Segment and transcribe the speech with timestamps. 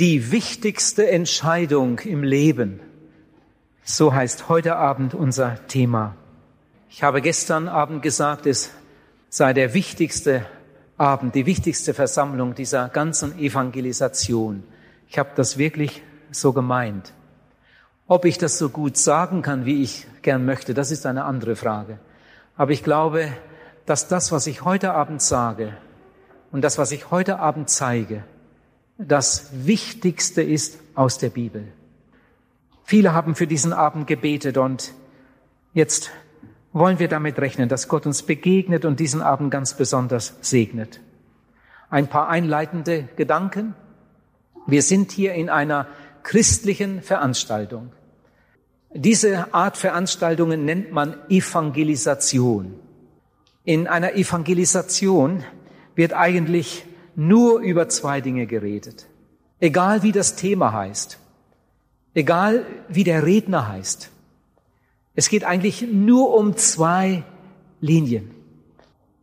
[0.00, 2.80] Die wichtigste Entscheidung im Leben.
[3.84, 6.16] So heißt heute Abend unser Thema.
[6.88, 8.70] Ich habe gestern Abend gesagt, es
[9.28, 10.46] sei der wichtigste
[10.96, 14.62] Abend, die wichtigste Versammlung dieser ganzen Evangelisation.
[15.06, 17.12] Ich habe das wirklich so gemeint.
[18.06, 21.56] Ob ich das so gut sagen kann, wie ich gern möchte, das ist eine andere
[21.56, 21.98] Frage.
[22.56, 23.30] Aber ich glaube,
[23.84, 25.76] dass das, was ich heute Abend sage
[26.52, 28.24] und das, was ich heute Abend zeige,
[29.00, 31.64] das Wichtigste ist aus der Bibel.
[32.84, 34.92] Viele haben für diesen Abend gebetet und
[35.72, 36.10] jetzt
[36.72, 41.00] wollen wir damit rechnen, dass Gott uns begegnet und diesen Abend ganz besonders segnet.
[41.88, 43.74] Ein paar einleitende Gedanken.
[44.66, 45.86] Wir sind hier in einer
[46.22, 47.92] christlichen Veranstaltung.
[48.92, 52.74] Diese Art Veranstaltungen nennt man Evangelisation.
[53.64, 55.44] In einer Evangelisation
[55.94, 59.06] wird eigentlich nur über zwei Dinge geredet.
[59.58, 61.18] Egal wie das Thema heißt,
[62.14, 64.10] egal wie der Redner heißt.
[65.14, 67.24] Es geht eigentlich nur um zwei
[67.80, 68.30] Linien.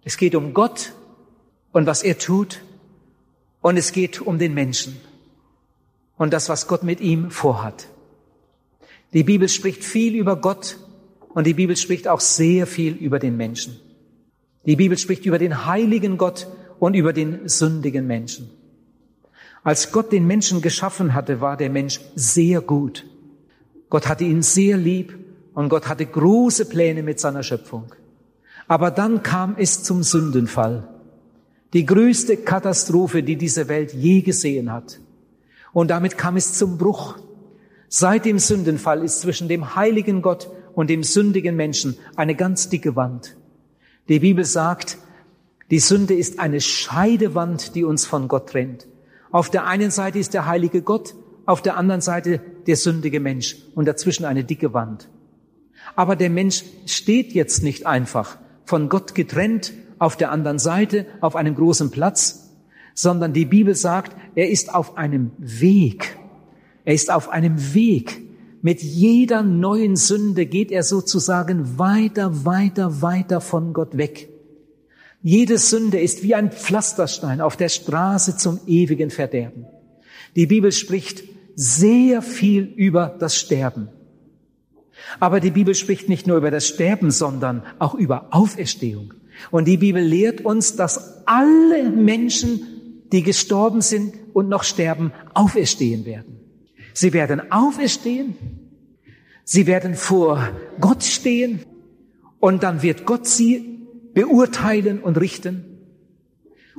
[0.03, 0.94] Es geht um Gott
[1.71, 2.61] und was er tut
[3.61, 4.97] und es geht um den Menschen
[6.17, 7.88] und das, was Gott mit ihm vorhat.
[9.13, 10.77] Die Bibel spricht viel über Gott
[11.29, 13.79] und die Bibel spricht auch sehr viel über den Menschen.
[14.66, 16.47] Die Bibel spricht über den heiligen Gott
[16.80, 18.50] und über den sündigen Menschen.
[19.64, 23.06] Als Gott den Menschen geschaffen hatte, war der Mensch sehr gut.
[23.89, 25.17] Gott hatte ihn sehr lieb
[25.53, 27.94] und Gott hatte große Pläne mit seiner Schöpfung.
[28.67, 30.88] Aber dann kam es zum Sündenfall.
[31.73, 35.00] Die größte Katastrophe, die diese Welt je gesehen hat.
[35.73, 37.17] Und damit kam es zum Bruch.
[37.89, 42.95] Seit dem Sündenfall ist zwischen dem heiligen Gott und dem sündigen Menschen eine ganz dicke
[42.95, 43.36] Wand.
[44.09, 44.97] Die Bibel sagt,
[45.69, 48.87] die Sünde ist eine Scheidewand, die uns von Gott trennt.
[49.31, 51.13] Auf der einen Seite ist der heilige Gott,
[51.45, 55.09] auf der anderen Seite der sündige Mensch und dazwischen eine dicke Wand.
[55.95, 61.35] Aber der Mensch steht jetzt nicht einfach von Gott getrennt auf der anderen Seite auf
[61.35, 62.50] einem großen Platz,
[62.94, 66.17] sondern die Bibel sagt, er ist auf einem Weg.
[66.85, 68.22] Er ist auf einem Weg.
[68.61, 74.29] Mit jeder neuen Sünde geht er sozusagen weiter, weiter, weiter von Gott weg.
[75.22, 79.66] Jede Sünde ist wie ein Pflasterstein auf der Straße zum ewigen Verderben.
[80.35, 81.23] Die Bibel spricht
[81.55, 83.89] sehr viel über das Sterben.
[85.19, 89.13] Aber die Bibel spricht nicht nur über das Sterben, sondern auch über Auferstehung.
[89.51, 92.61] Und die Bibel lehrt uns, dass alle Menschen,
[93.11, 96.39] die gestorben sind und noch sterben, auferstehen werden.
[96.94, 98.35] Sie werden auferstehen,
[99.44, 101.61] sie werden vor Gott stehen
[102.39, 103.76] und dann wird Gott sie
[104.17, 105.63] beurteilen und richten.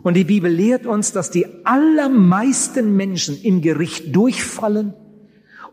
[0.03, 4.93] Und die Bibel lehrt uns, dass die allermeisten Menschen im Gericht durchfallen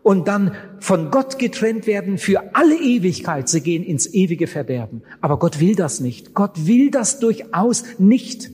[0.04, 3.50] und dann von Gott getrennt werden für alle Ewigkeit.
[3.50, 5.02] Sie gehen ins ewige Verderben.
[5.22, 6.36] Aber Gott will das nicht.
[6.36, 8.52] Gott will das durchaus nicht.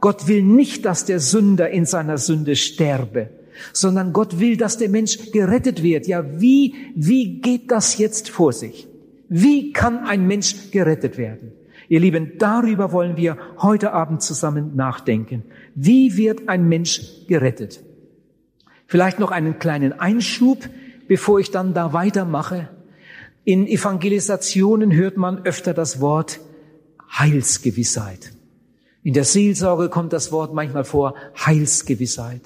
[0.00, 3.28] Gott will nicht, dass der Sünder in seiner Sünde sterbe,
[3.74, 6.06] sondern Gott will, dass der Mensch gerettet wird.
[6.06, 8.88] Ja, wie, wie geht das jetzt vor sich?
[9.28, 11.52] Wie kann ein Mensch gerettet werden?
[11.90, 15.42] Ihr Lieben, darüber wollen wir heute Abend zusammen nachdenken.
[15.74, 17.80] Wie wird ein Mensch gerettet?
[18.86, 20.68] Vielleicht noch einen kleinen Einschub,
[21.08, 22.68] bevor ich dann da weitermache.
[23.42, 26.38] In Evangelisationen hört man öfter das Wort
[27.18, 28.34] Heilsgewissheit.
[29.02, 32.42] In der Seelsorge kommt das Wort manchmal vor Heilsgewissheit.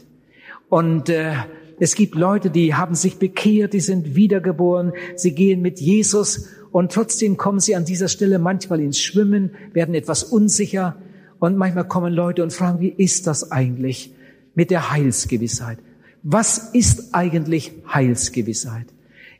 [0.70, 1.34] Und äh,
[1.78, 6.90] es gibt Leute, die haben sich bekehrt, die sind wiedergeboren, sie gehen mit Jesus und
[6.90, 10.96] trotzdem kommen sie an dieser Stelle manchmal ins Schwimmen, werden etwas unsicher
[11.38, 14.12] und manchmal kommen Leute und fragen, wie ist das eigentlich
[14.56, 15.78] mit der Heilsgewissheit?
[16.24, 18.86] Was ist eigentlich Heilsgewissheit?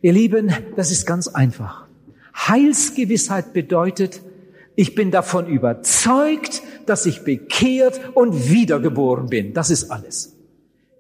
[0.01, 1.89] Ihr Lieben, das ist ganz einfach.
[2.37, 4.23] Heilsgewissheit bedeutet,
[4.77, 9.55] ich bin davon überzeugt, dass ich bekehrt und wiedergeboren bin.
[9.55, 10.37] Das ist alles.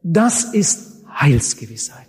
[0.02, 2.08] Das ist Heilsgewissheit.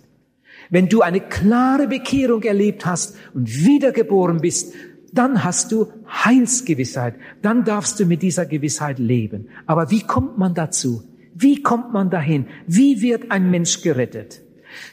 [0.70, 4.74] Wenn du eine klare Bekehrung erlebt hast und wiedergeboren bist,
[5.12, 7.14] dann hast du Heilsgewissheit.
[7.42, 9.48] Dann darfst du mit dieser Gewissheit leben.
[9.66, 11.02] Aber wie kommt man dazu?
[11.34, 12.46] Wie kommt man dahin?
[12.66, 14.42] Wie wird ein Mensch gerettet?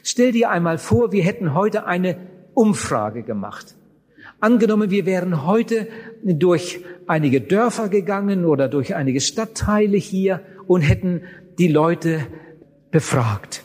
[0.02, 2.16] Stell dir einmal vor, wir hätten heute eine
[2.54, 3.74] Umfrage gemacht.
[4.40, 5.88] Angenommen, wir wären heute
[6.22, 11.22] durch einige Dörfer gegangen oder durch einige Stadtteile hier und hätten
[11.58, 12.26] die Leute
[12.90, 13.63] befragt.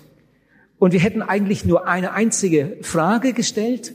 [0.80, 3.94] Und wir hätten eigentlich nur eine einzige Frage gestellt.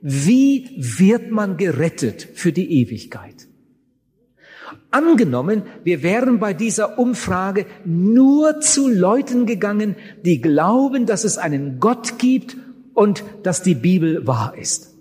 [0.00, 3.46] Wie wird man gerettet für die Ewigkeit?
[4.90, 11.78] Angenommen, wir wären bei dieser Umfrage nur zu Leuten gegangen, die glauben, dass es einen
[11.78, 12.56] Gott gibt
[12.94, 14.94] und dass die Bibel wahr ist.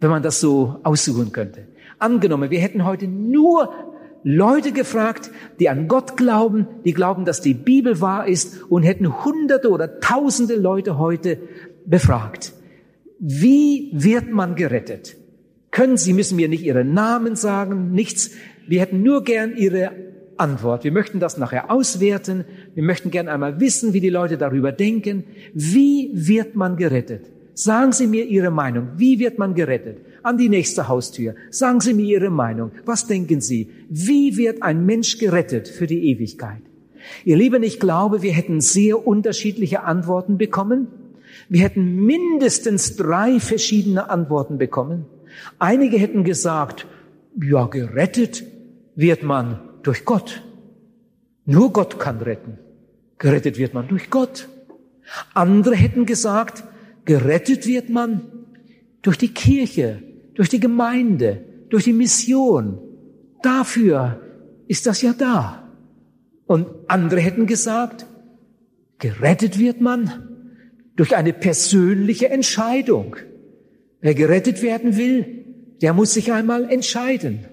[0.00, 1.66] Wenn man das so aussuchen könnte.
[1.98, 3.93] Angenommen, wir hätten heute nur
[4.24, 5.30] Leute gefragt,
[5.60, 10.00] die an Gott glauben, die glauben, dass die Bibel wahr ist und hätten hunderte oder
[10.00, 11.38] tausende Leute heute
[11.84, 12.54] befragt.
[13.18, 15.16] Wie wird man gerettet?
[15.70, 18.30] Können Sie, müssen mir nicht Ihre Namen sagen, nichts.
[18.66, 19.92] Wir hätten nur gern Ihre
[20.36, 20.84] Antwort.
[20.84, 22.44] Wir möchten das nachher auswerten.
[22.74, 25.24] Wir möchten gern einmal wissen, wie die Leute darüber denken.
[25.52, 27.30] Wie wird man gerettet?
[27.54, 28.88] Sagen Sie mir Ihre Meinung.
[28.96, 29.98] Wie wird man gerettet?
[30.22, 31.34] An die nächste Haustür.
[31.50, 32.72] Sagen Sie mir Ihre Meinung.
[32.84, 33.70] Was denken Sie?
[33.88, 36.62] Wie wird ein Mensch gerettet für die Ewigkeit?
[37.24, 40.88] Ihr Lieben, ich glaube, wir hätten sehr unterschiedliche Antworten bekommen.
[41.48, 45.06] Wir hätten mindestens drei verschiedene Antworten bekommen.
[45.58, 46.86] Einige hätten gesagt,
[47.40, 48.44] ja, gerettet
[48.94, 50.42] wird man durch Gott.
[51.44, 52.58] Nur Gott kann retten.
[53.18, 54.48] Gerettet wird man durch Gott.
[55.34, 56.64] Andere hätten gesagt,
[57.04, 58.22] gerettet wird man
[59.02, 60.02] durch die Kirche,
[60.34, 62.78] durch die Gemeinde, durch die Mission.
[63.42, 64.20] Dafür
[64.66, 65.68] ist das ja da.
[66.46, 68.06] Und andere hätten gesagt,
[68.98, 70.28] gerettet wird man
[70.96, 73.16] durch eine persönliche Entscheidung.
[74.00, 75.44] Wer gerettet werden will,
[75.82, 77.46] der muss sich einmal entscheiden.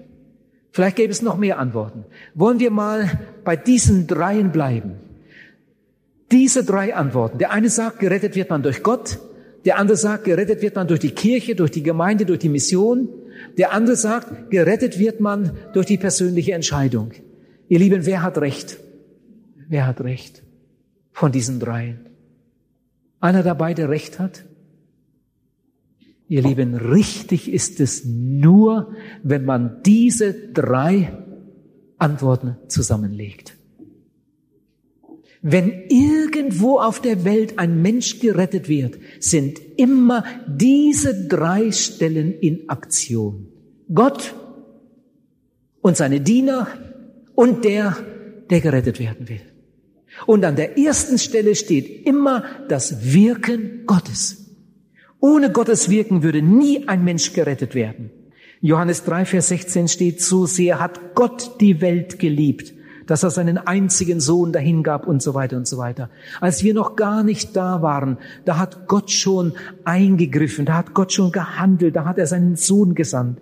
[0.70, 2.04] Vielleicht gäbe es noch mehr Antworten.
[2.34, 4.94] Wollen wir mal bei diesen dreien bleiben?
[6.30, 7.38] Diese drei Antworten.
[7.38, 9.18] Der eine sagt, gerettet wird man durch Gott.
[9.64, 13.08] Der andere sagt, gerettet wird man durch die Kirche, durch die Gemeinde, durch die Mission.
[13.58, 17.12] Der andere sagt, gerettet wird man durch die persönliche Entscheidung.
[17.68, 18.78] Ihr Lieben, wer hat Recht?
[19.68, 20.42] Wer hat Recht
[21.12, 22.06] von diesen dreien?
[23.20, 24.44] Einer dabei, der Recht hat?
[26.28, 31.12] Ihr Lieben, richtig ist es nur, wenn man diese drei
[31.98, 33.56] Antworten zusammenlegt.
[35.42, 42.68] Wenn irgendwo auf der Welt ein Mensch gerettet wird, sind immer diese drei Stellen in
[42.68, 43.48] Aktion.
[43.92, 44.34] Gott
[45.80, 46.68] und seine Diener
[47.34, 47.96] und der,
[48.50, 49.40] der gerettet werden will.
[50.26, 54.42] Und an der ersten Stelle steht immer das Wirken Gottes.
[55.20, 58.10] Ohne Gottes Wirken würde nie ein Mensch gerettet werden.
[58.60, 62.72] Johannes 3, Vers 16 steht, so sehr hat Gott die Welt geliebt,
[63.06, 66.10] dass er seinen einzigen Sohn dahingab und so weiter und so weiter.
[66.40, 69.52] Als wir noch gar nicht da waren, da hat Gott schon
[69.84, 73.38] eingegriffen, da hat Gott schon gehandelt, da hat er seinen Sohn gesandt.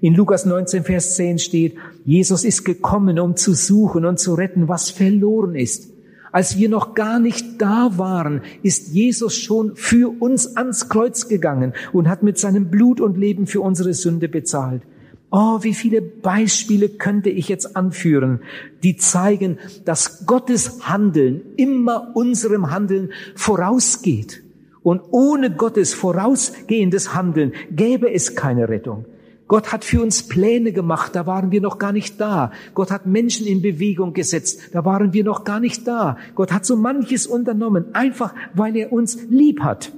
[0.00, 4.68] In Lukas 19, Vers 10 steht, Jesus ist gekommen, um zu suchen und zu retten,
[4.68, 5.94] was verloren ist.
[6.30, 11.74] Als wir noch gar nicht da waren, ist Jesus schon für uns ans Kreuz gegangen
[11.92, 14.82] und hat mit seinem Blut und Leben für unsere Sünde bezahlt.
[15.30, 18.40] Oh, wie viele Beispiele könnte ich jetzt anführen,
[18.82, 24.42] die zeigen, dass Gottes Handeln immer unserem Handeln vorausgeht.
[24.82, 29.06] Und ohne Gottes vorausgehendes Handeln gäbe es keine Rettung.
[29.46, 32.50] Gott hat für uns Pläne gemacht, da waren wir noch gar nicht da.
[32.74, 36.16] Gott hat Menschen in Bewegung gesetzt, da waren wir noch gar nicht da.
[36.34, 39.92] Gott hat so manches unternommen, einfach weil er uns lieb hat.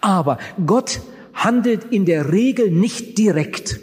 [0.00, 1.00] Aber Gott
[1.34, 3.80] handelt in der Regel nicht direkt,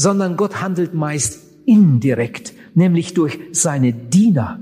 [0.00, 4.58] sondern Gott handelt meist indirekt, nämlich durch seine Diener.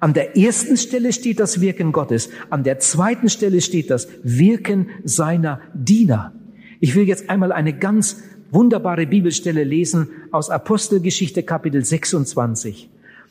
[0.00, 4.88] An der ersten Stelle steht das Wirken Gottes, an der zweiten Stelle steht das Wirken
[5.04, 6.32] seiner Diener.
[6.80, 12.90] Ich will jetzt einmal eine ganz wunderbare Bibelstelle lesen aus Apostelgeschichte Kapitel 26.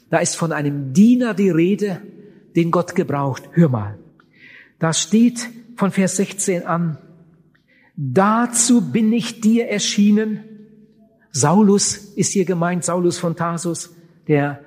[0.09, 1.99] Da ist von einem Diener die Rede,
[2.55, 3.43] den Gott gebraucht.
[3.51, 3.99] Hör mal.
[4.79, 6.97] Da steht von Vers 16 an,
[7.97, 10.54] dazu bin ich dir erschienen.
[11.35, 13.93] Saulus ist hier gemeint, Saulus von Tarsus,
[14.29, 14.61] der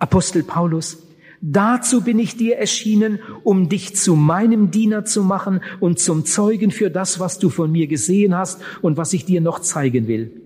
[0.00, 0.98] Apostel Paulus.
[1.40, 6.72] Dazu bin ich dir erschienen, um dich zu meinem Diener zu machen und zum Zeugen
[6.72, 10.42] für das, was du von mir gesehen hast und was ich dir noch zeigen will.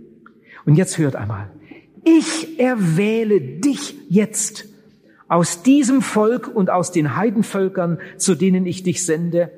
[0.67, 1.50] Und jetzt hört einmal.
[2.05, 4.67] Ich erwähle dich jetzt
[5.28, 9.50] aus diesem Volk und aus den Heidenvölkern, zu denen ich dich sende.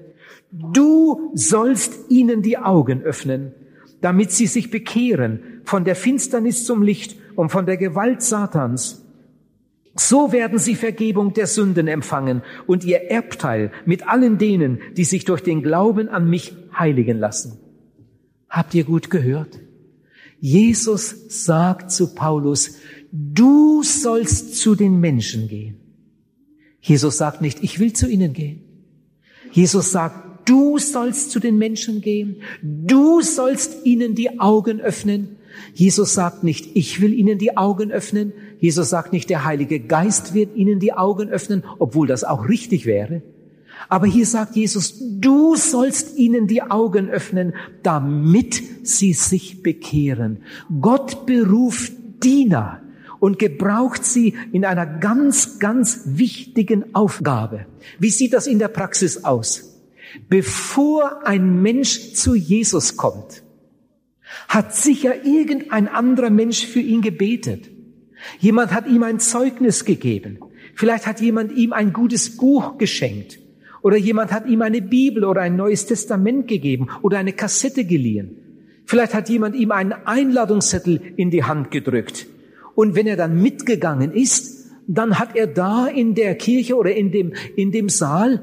[0.53, 3.55] Du sollst ihnen die Augen öffnen,
[4.01, 9.01] damit sie sich bekehren von der Finsternis zum Licht und von der Gewalt Satans
[9.97, 15.25] so werden sie Vergebung der Sünden empfangen und ihr Erbteil mit allen denen, die sich
[15.25, 17.59] durch den Glauben an mich heiligen lassen.
[18.49, 19.61] Habt ihr gut gehört?
[20.39, 22.77] Jesus sagt zu Paulus,
[23.13, 25.77] du sollst zu den Menschen gehen.
[26.81, 28.63] Jesus sagt nicht, ich will zu ihnen gehen.
[29.53, 32.43] Jesus sagt, du sollst zu den Menschen gehen.
[32.61, 35.37] Du sollst ihnen die Augen öffnen.
[35.75, 38.33] Jesus sagt nicht, ich will ihnen die Augen öffnen.
[38.59, 42.85] Jesus sagt nicht, der Heilige Geist wird ihnen die Augen öffnen, obwohl das auch richtig
[42.85, 43.23] wäre.
[43.89, 47.55] Aber hier sagt Jesus, du sollst ihnen die Augen öffnen,
[47.85, 50.39] damit sie sich bekehren.
[50.81, 51.93] Gott beruft
[52.23, 52.83] Diener
[53.21, 57.67] und gebraucht sie in einer ganz, ganz wichtigen Aufgabe.
[58.01, 59.70] Wie sieht das in der Praxis aus?
[60.29, 63.43] Bevor ein Mensch zu Jesus kommt,
[64.49, 67.71] hat sicher irgendein anderer Mensch für ihn gebetet.
[68.39, 70.39] Jemand hat ihm ein Zeugnis gegeben.
[70.75, 73.39] Vielleicht hat jemand ihm ein gutes Buch geschenkt.
[73.83, 78.37] Oder jemand hat ihm eine Bibel oder ein neues Testament gegeben oder eine Kassette geliehen.
[78.85, 82.27] Vielleicht hat jemand ihm einen Einladungszettel in die Hand gedrückt.
[82.75, 87.13] Und wenn er dann mitgegangen ist, dann hat er da in der Kirche oder in
[87.13, 88.43] dem, in dem Saal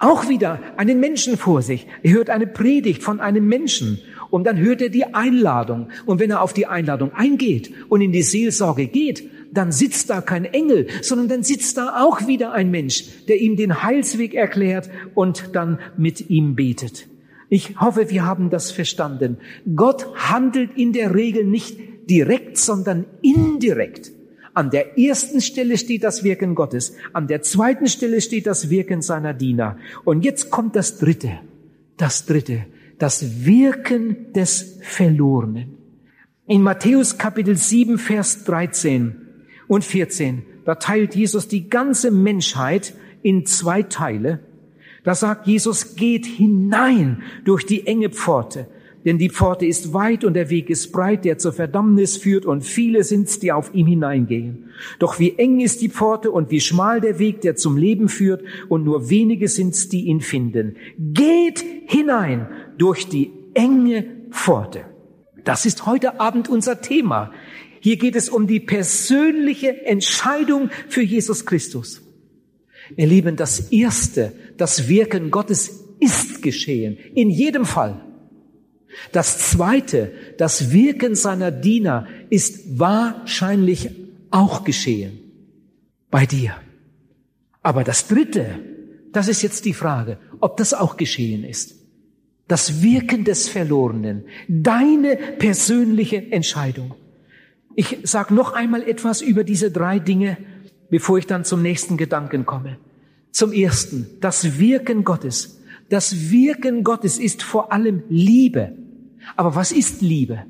[0.00, 1.86] auch wieder einen Menschen vor sich.
[2.02, 4.00] Er hört eine Predigt von einem Menschen
[4.30, 5.88] und dann hört er die Einladung.
[6.06, 10.20] Und wenn er auf die Einladung eingeht und in die Seelsorge geht, dann sitzt da
[10.20, 14.90] kein Engel, sondern dann sitzt da auch wieder ein Mensch, der ihm den Heilsweg erklärt
[15.14, 17.08] und dann mit ihm betet.
[17.48, 19.38] Ich hoffe, wir haben das verstanden.
[19.74, 21.78] Gott handelt in der Regel nicht
[22.10, 24.12] direkt, sondern indirekt.
[24.58, 29.02] An der ersten Stelle steht das Wirken Gottes, an der zweiten Stelle steht das Wirken
[29.02, 29.76] seiner Diener.
[30.02, 31.38] Und jetzt kommt das dritte,
[31.96, 32.66] das dritte,
[32.98, 35.76] das Wirken des Verlorenen.
[36.48, 39.14] In Matthäus Kapitel 7, Vers 13
[39.68, 44.40] und 14, da teilt Jesus die ganze Menschheit in zwei Teile.
[45.04, 48.66] Da sagt Jesus, geht hinein durch die enge Pforte,
[49.04, 52.62] denn die Pforte ist weit und der Weg ist breit, der zur Verdammnis führt und
[52.62, 54.70] viele sind's, die auf ihm hineingehen.
[54.98, 58.42] Doch wie eng ist die Pforte und wie schmal der Weg, der zum Leben führt
[58.68, 60.76] und nur wenige sind's, die ihn finden.
[60.98, 64.84] Geht hinein durch die enge Pforte.
[65.44, 67.32] Das ist heute Abend unser Thema.
[67.80, 72.02] Hier geht es um die persönliche Entscheidung für Jesus Christus.
[72.96, 76.98] Ihr Lieben, das Erste, das Wirken Gottes ist geschehen.
[77.14, 78.04] In jedem Fall.
[79.12, 83.90] Das Zweite, das Wirken seiner Diener ist wahrscheinlich
[84.30, 85.18] auch geschehen.
[86.10, 86.54] Bei dir.
[87.62, 88.46] Aber das Dritte,
[89.12, 91.78] das ist jetzt die Frage, ob das auch geschehen ist
[92.48, 96.94] das Wirken des Verlorenen, deine persönliche Entscheidung.
[97.76, 100.38] Ich sage noch einmal etwas über diese drei Dinge,
[100.90, 102.78] bevor ich dann zum nächsten Gedanken komme.
[103.30, 105.60] Zum Ersten, das Wirken Gottes.
[105.90, 108.72] Das Wirken Gottes ist vor allem Liebe.
[109.36, 110.44] Aber was ist Liebe?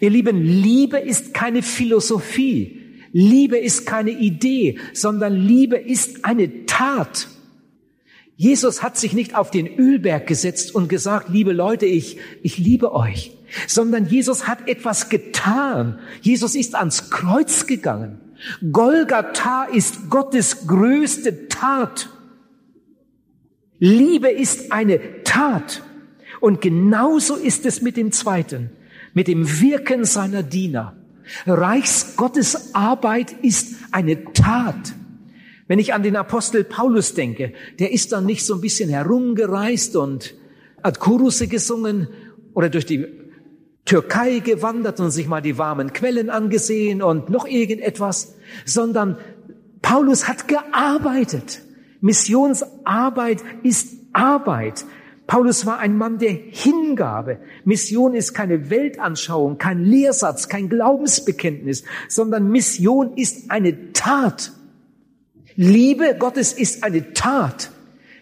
[0.00, 2.80] Ihr Lieben, Liebe ist keine Philosophie.
[3.12, 7.28] Liebe ist keine Idee, sondern Liebe ist eine Tat.
[8.36, 12.94] Jesus hat sich nicht auf den Ölberg gesetzt und gesagt, liebe Leute, ich, ich liebe
[12.94, 15.98] euch, sondern Jesus hat etwas getan.
[16.22, 18.20] Jesus ist ans Kreuz gegangen.
[18.72, 22.08] Golgatha ist Gottes größte Tat.
[23.78, 25.82] Liebe ist eine Tat.
[26.40, 28.70] Und genauso ist es mit dem zweiten,
[29.14, 30.96] mit dem Wirken seiner Diener.
[31.46, 34.94] Reichs Gottes Arbeit ist eine Tat.
[35.68, 39.94] Wenn ich an den Apostel Paulus denke, der ist dann nicht so ein bisschen herumgereist
[39.94, 40.34] und
[40.82, 42.08] hat Kurusse gesungen
[42.54, 43.06] oder durch die
[43.84, 49.18] Türkei gewandert und sich mal die warmen Quellen angesehen und noch irgendetwas, sondern
[49.82, 51.62] Paulus hat gearbeitet.
[52.00, 54.84] Missionsarbeit ist Arbeit.
[55.30, 57.38] Paulus war ein Mann der Hingabe.
[57.64, 64.50] Mission ist keine Weltanschauung, kein Lehrsatz, kein Glaubensbekenntnis, sondern Mission ist eine Tat.
[65.54, 67.70] Liebe Gottes ist eine Tat.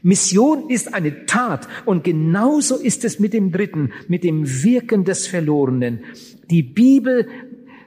[0.02, 1.66] Mission ist eine Tat.
[1.86, 6.04] Und genauso ist es mit dem Dritten, mit dem Wirken des Verlorenen.
[6.50, 7.26] Die Bibel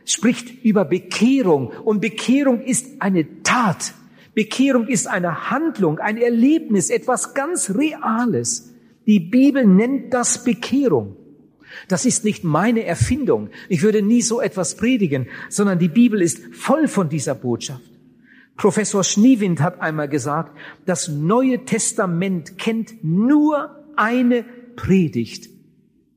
[0.04, 1.68] spricht über Bekehrung.
[1.68, 3.94] Und Bekehrung ist eine Tat.
[4.34, 8.71] Bekehrung ist eine Handlung, ein Erlebnis, etwas ganz Reales.
[9.08, 11.16] Die Bibel nennt das Bekehrung.
[11.88, 13.50] Das ist nicht meine Erfindung.
[13.70, 17.92] Ich würde nie so etwas predigen, sondern die Bibel ist voll von dieser Botschaft.
[18.58, 20.56] Professor Schniewind hat einmal gesagt,
[20.86, 25.50] das Neue Testament kennt nur eine Predigt,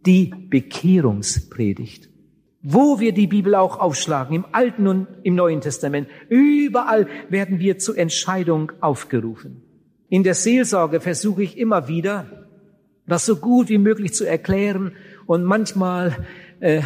[0.04, 2.10] die Bekehrungspredigt.
[2.62, 7.78] Wo wir die Bibel auch aufschlagen, im Alten und im Neuen Testament, überall werden wir
[7.78, 9.62] zur Entscheidung aufgerufen.
[10.08, 12.43] In der Seelsorge versuche ich immer wieder,
[13.06, 14.92] das so gut wie möglich zu erklären
[15.26, 16.16] und manchmal
[16.60, 16.82] äh,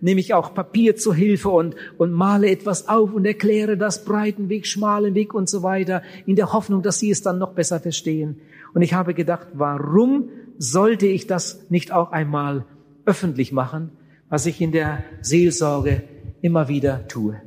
[0.00, 4.48] nehme ich auch Papier zur Hilfe und, und male etwas auf und erkläre das breiten
[4.48, 7.80] Weg, schmalen Weg und so weiter, in der Hoffnung, dass Sie es dann noch besser
[7.80, 8.40] verstehen.
[8.74, 12.64] Und ich habe gedacht, warum sollte ich das nicht auch einmal
[13.04, 13.92] öffentlich machen?
[14.32, 16.08] was ich in der Seelsorge
[16.40, 17.38] immer wieder tue.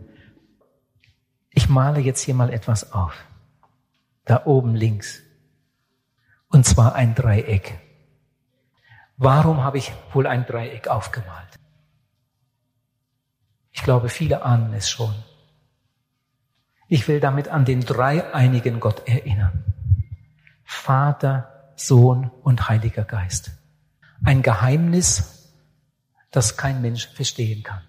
[1.50, 3.26] Ich male jetzt hier mal etwas auf.
[4.24, 5.24] Da oben links.
[6.48, 7.80] Und zwar ein Dreieck.
[9.18, 11.60] Warum habe ich wohl ein Dreieck aufgemalt?
[13.72, 15.14] Ich glaube, viele ahnen es schon.
[16.88, 19.64] Ich will damit an den dreieinigen Gott erinnern.
[20.64, 23.52] Vater, Sohn und Heiliger Geist.
[24.24, 25.54] Ein Geheimnis,
[26.32, 27.82] das kein Mensch verstehen kann.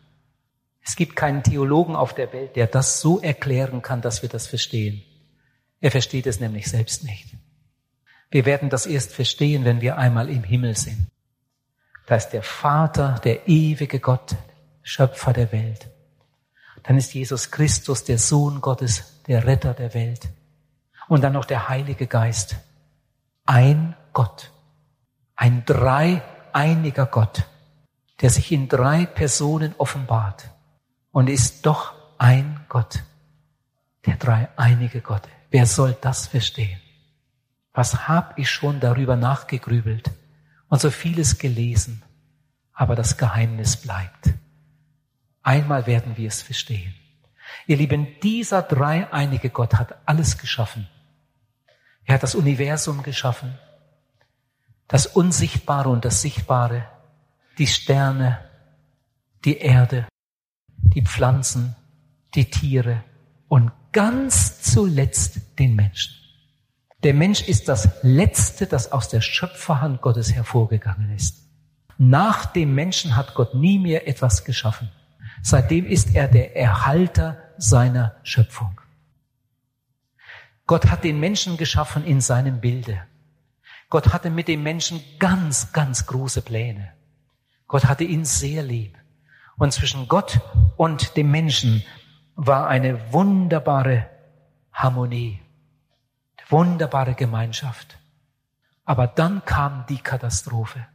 [0.82, 4.46] Es gibt keinen Theologen auf der Welt, der das so erklären kann, dass wir das
[4.46, 5.02] verstehen.
[5.80, 7.34] Er versteht es nämlich selbst nicht.
[8.30, 11.08] Wir werden das erst verstehen, wenn wir einmal im Himmel sind.
[12.06, 14.36] Da ist der Vater, der ewige Gott,
[14.82, 15.88] Schöpfer der Welt.
[16.84, 20.28] Dann ist Jesus Christus, der Sohn Gottes, der Retter der Welt.
[21.08, 22.56] Und dann noch der Heilige Geist.
[23.44, 24.52] Ein Gott.
[25.34, 27.44] Ein dreieiniger Gott,
[28.20, 30.48] der sich in drei Personen offenbart
[31.10, 33.02] und ist doch ein Gott,
[34.06, 35.22] der dreieinige Gott.
[35.50, 36.80] Wer soll das verstehen?
[37.74, 40.10] Was hab ich schon darüber nachgegrübelt
[40.68, 42.02] und so vieles gelesen,
[42.72, 44.34] aber das Geheimnis bleibt.
[45.42, 46.94] Einmal werden wir es verstehen.
[47.66, 50.88] Ihr Lieben, dieser dreieinige Gott hat alles geschaffen.
[52.04, 53.58] Er hat das Universum geschaffen,
[54.88, 56.88] das Unsichtbare und das Sichtbare,
[57.58, 58.38] die Sterne,
[59.44, 60.06] die Erde,
[60.76, 61.74] die Pflanzen,
[62.34, 63.02] die Tiere
[63.48, 66.14] und ganz zuletzt den Menschen.
[67.02, 71.46] Der Mensch ist das Letzte, das aus der Schöpferhand Gottes hervorgegangen ist.
[71.98, 74.90] Nach dem Menschen hat Gott nie mehr etwas geschaffen.
[75.42, 78.80] Seitdem ist er der Erhalter seiner Schöpfung.
[80.66, 83.00] Gott hat den Menschen geschaffen in seinem Bilde.
[83.88, 86.92] Gott hatte mit dem Menschen ganz, ganz große Pläne.
[87.68, 88.98] Gott hatte ihn sehr lieb.
[89.58, 90.40] Und zwischen Gott
[90.76, 91.84] und dem Menschen
[92.34, 94.06] war eine wunderbare
[94.72, 95.40] Harmonie,
[96.48, 97.98] wunderbare Gemeinschaft.
[98.84, 100.86] Aber dann kam die Katastrophe.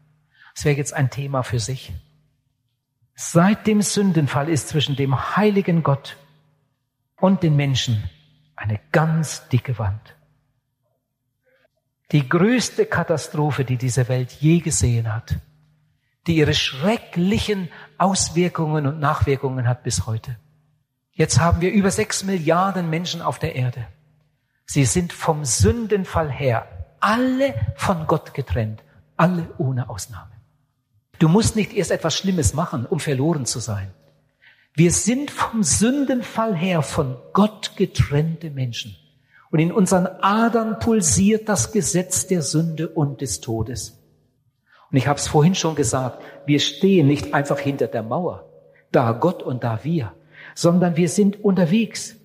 [0.56, 1.94] Das wäre jetzt ein Thema für sich.
[3.16, 6.18] Seit dem Sündenfall ist zwischen dem heiligen Gott
[7.18, 8.10] und den Menschen
[8.56, 10.16] eine ganz dicke Wand.
[12.12, 15.38] Die größte Katastrophe, die diese Welt je gesehen hat
[16.28, 20.38] die ihre schrecklichen Auswirkungen und Nachwirkungen hat bis heute.
[21.14, 23.86] Jetzt haben wir über sechs Milliarden Menschen auf der Erde.
[24.74, 26.66] Sie sind vom Sündenfall her
[27.02, 28.82] alle von Gott getrennt,
[29.18, 30.32] alle ohne Ausnahme.
[31.20, 33.92] Du musst nicht erst etwas Schlimmes machen, um verloren zu sein.
[34.74, 38.96] Wir sind vom Sündenfall her von Gott getrennte Menschen.
[39.50, 44.00] Und in unseren Adern pulsiert das Gesetz der Sünde und des Todes.
[44.90, 48.48] Und ich habe es vorhin schon gesagt, wir stehen nicht einfach hinter der Mauer,
[48.94, 50.14] da Gott und da wir,
[50.56, 52.16] sondern wir sind unterwegs.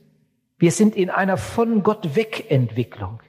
[0.59, 3.23] Wir sind in einer von Gott weg Entwicklung.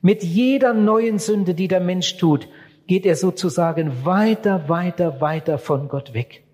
[0.00, 2.48] Mit jeder neuen Sünde, die der Mensch tut,
[2.86, 6.44] geht er sozusagen weiter, weiter, weiter von Gott weg.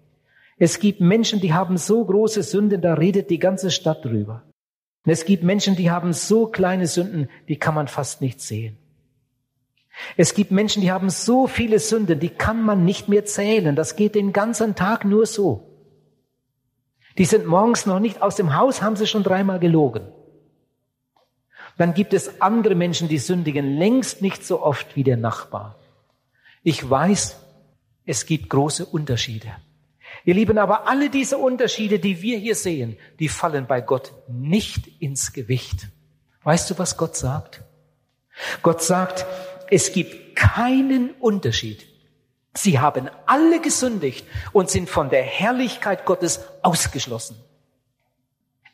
[0.59, 4.43] Es gibt Menschen, die haben so große Sünden, da redet die ganze Stadt drüber.
[5.05, 8.77] Und es gibt Menschen, die haben so kleine Sünden, die kann man fast nicht sehen.
[10.17, 13.77] Es gibt Menschen, die haben so viele Sünden, die kann man nicht mehr zählen.
[13.77, 15.74] Das geht den ganzen Tag nur so.
[17.19, 20.09] Die sind morgens noch nicht aus dem Haus, haben sie schon dreimal gelogen.
[21.77, 25.77] Dann gibt es andere Menschen, die sündigen längst nicht so oft wie der Nachbar.
[26.63, 27.37] Ich weiß,
[28.07, 29.49] es gibt große Unterschiede.
[30.25, 34.89] Ihr Lieben, aber alle diese Unterschiede, die wir hier sehen, die fallen bei Gott nicht
[35.01, 35.89] ins Gewicht.
[36.45, 37.63] Weißt du, was Gott sagt?
[38.63, 39.27] Gott sagt,
[39.71, 41.87] es gibt keinen Unterschied.
[42.57, 47.37] Sie haben alle gesündigt und sind von der Herrlichkeit Gottes ausgeschlossen.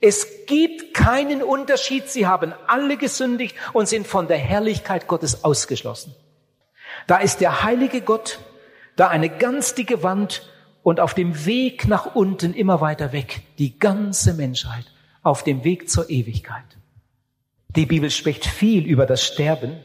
[0.00, 2.08] Es gibt keinen Unterschied.
[2.08, 6.14] Sie haben alle gesündigt und sind von der Herrlichkeit Gottes ausgeschlossen.
[7.06, 8.38] Da ist der heilige Gott,
[8.96, 10.48] da eine ganz dicke Wand
[10.82, 14.84] und auf dem Weg nach unten immer weiter weg die ganze Menschheit
[15.22, 16.64] auf dem Weg zur Ewigkeit.
[17.76, 19.78] Die Bibel spricht viel über das Sterben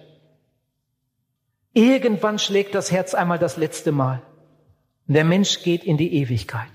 [1.75, 4.21] Irgendwann schlägt das Herz einmal das letzte Mal.
[5.07, 6.71] Der Mensch geht in die Ewigkeit.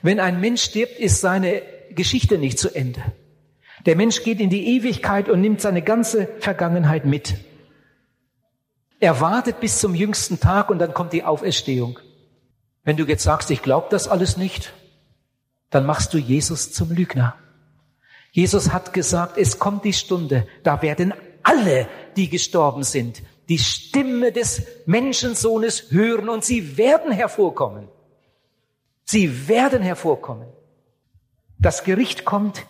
[0.00, 3.02] Wenn ein Mensch stirbt, ist seine Geschichte nicht zu Ende.
[3.84, 7.34] Der Mensch geht in die Ewigkeit und nimmt seine ganze Vergangenheit mit.
[9.00, 11.98] Er wartet bis zum jüngsten Tag und dann kommt die Auferstehung.
[12.84, 14.72] Wenn du jetzt sagst, ich glaube das alles nicht,
[15.68, 17.36] dann machst du Jesus zum Lügner.
[18.32, 24.32] Jesus hat gesagt, es kommt die Stunde, da werden alle, die gestorben sind, die Stimme
[24.32, 27.88] des Menschensohnes hören und sie werden hervorkommen.
[29.04, 30.48] Sie werden hervorkommen.
[31.58, 32.66] Das Gericht kommt,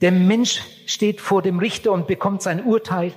[0.00, 3.12] der Mensch steht vor dem Richter und bekommt sein Urteil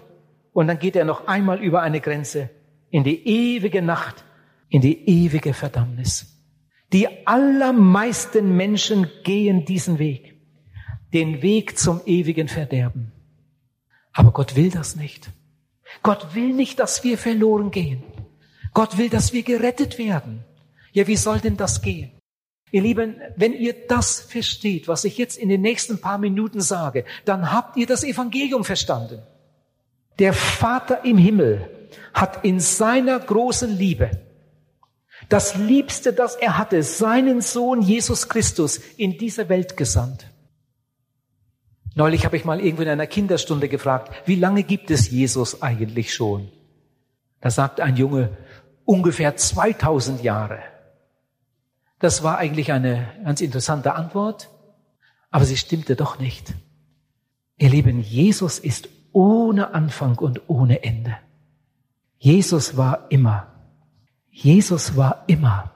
[0.53, 2.49] und dann geht er noch einmal über eine Grenze
[2.89, 4.23] in die ewige Nacht,
[4.69, 6.27] in die ewige Verdammnis.
[6.93, 10.35] Die allermeisten Menschen gehen diesen Weg,
[11.13, 13.11] den Weg zum ewigen Verderben.
[14.13, 15.31] Aber Gott will das nicht.
[16.03, 18.03] Gott will nicht, dass wir verloren gehen.
[18.73, 20.43] Gott will, dass wir gerettet werden.
[20.93, 22.11] Ja, wie soll denn das gehen?
[22.71, 27.03] Ihr Lieben, wenn ihr das versteht, was ich jetzt in den nächsten paar Minuten sage,
[27.25, 29.21] dann habt ihr das Evangelium verstanden.
[30.19, 31.69] Der Vater im Himmel
[32.13, 34.11] hat in seiner großen Liebe
[35.29, 40.30] das Liebste, das er hatte, seinen Sohn Jesus Christus in diese Welt gesandt.
[41.95, 46.13] Neulich habe ich mal irgendwo in einer Kinderstunde gefragt, wie lange gibt es Jesus eigentlich
[46.13, 46.49] schon?
[47.41, 48.37] Da sagt ein Junge,
[48.85, 50.59] ungefähr 2000 Jahre.
[51.99, 54.49] Das war eigentlich eine ganz interessante Antwort,
[55.29, 56.53] aber sie stimmte doch nicht.
[57.57, 61.17] Ihr Lieben, Jesus ist ohne Anfang und ohne Ende.
[62.17, 63.47] Jesus war immer.
[64.29, 65.71] Jesus war immer.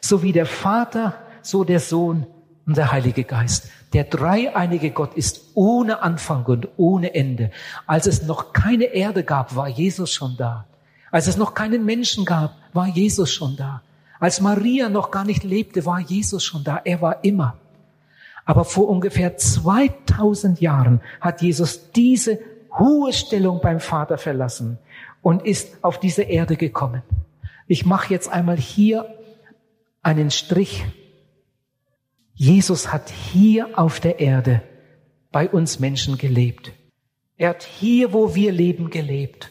[0.00, 2.26] So wie der Vater, so der Sohn
[2.72, 3.68] und der Heilige Geist.
[3.92, 7.50] Der dreieinige Gott ist ohne Anfang und ohne Ende.
[7.86, 10.64] Als es noch keine Erde gab, war Jesus schon da.
[11.10, 13.82] Als es noch keinen Menschen gab, war Jesus schon da.
[14.18, 16.80] Als Maria noch gar nicht lebte, war Jesus schon da.
[16.82, 17.58] Er war immer.
[18.46, 22.38] Aber vor ungefähr 2000 Jahren hat Jesus diese
[22.78, 24.78] hohe Stellung beim Vater verlassen
[25.20, 27.02] und ist auf diese Erde gekommen.
[27.66, 29.14] Ich mache jetzt einmal hier
[30.02, 30.86] einen Strich.
[32.34, 34.62] Jesus hat hier auf der Erde
[35.30, 36.72] bei uns Menschen gelebt.
[37.36, 39.50] Er hat hier, wo wir leben, gelebt.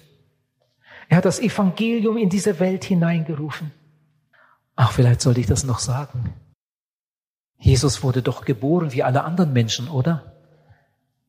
[1.10, 3.72] Er hat das Evangelium in diese Welt hineingerufen.
[4.76, 6.34] Ach, vielleicht sollte ich das noch sagen.
[7.58, 10.34] Jesus wurde doch geboren wie alle anderen Menschen, oder?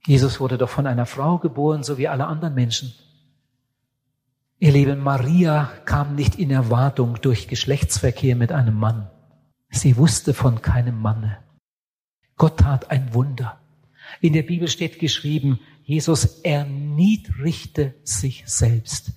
[0.06, 2.94] Jesus wurde doch von einer Frau geboren, so wie alle anderen Menschen.
[4.58, 9.10] Ihr Lieben, Maria kam nicht in Erwartung durch Geschlechtsverkehr mit einem Mann.
[9.72, 11.38] Sie wusste von keinem Manne.
[12.37, 13.58] Gott tat ein Wunder.
[14.20, 19.12] In der Bibel steht geschrieben, Jesus erniedrigte sich selbst.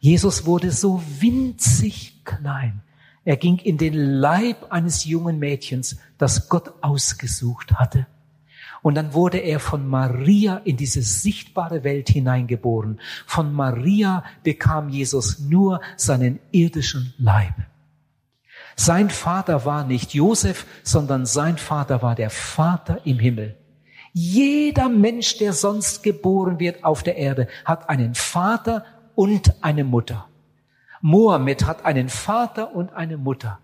[0.00, 2.82] Jesus wurde so winzig klein.
[3.24, 8.06] Er ging in den Leib eines jungen Mädchens, das Gott ausgesucht hatte.
[8.82, 13.00] Und dann wurde er von Maria in diese sichtbare Welt hineingeboren.
[13.26, 17.54] Von Maria bekam Jesus nur seinen irdischen Leib.
[18.80, 23.56] Sein Vater war nicht Josef, sondern sein Vater war der Vater im Himmel.
[24.12, 28.84] Jeder Mensch, der sonst geboren wird auf der Erde, hat einen Vater
[29.16, 30.26] und eine Mutter.
[31.00, 33.58] Mohammed hat einen Vater und eine Mutter.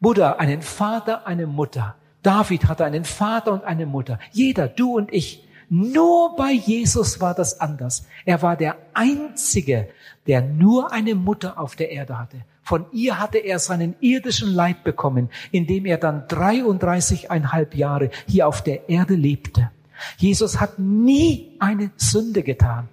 [0.00, 1.94] Buddha einen Vater, eine Mutter.
[2.22, 4.18] David hatte einen Vater und eine Mutter.
[4.32, 5.48] Jeder, du und ich.
[5.70, 8.06] Nur bei Jesus war das anders.
[8.26, 9.88] Er war der Einzige,
[10.26, 12.44] der nur eine Mutter auf der Erde hatte.
[12.68, 18.62] Von ihr hatte er seinen irdischen Leib bekommen, indem er dann 33,5 Jahre hier auf
[18.62, 19.70] der Erde lebte.
[20.18, 22.90] Jesus hat nie eine Sünde getan.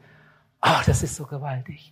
[0.61, 1.91] Ach, das ist so gewaltig.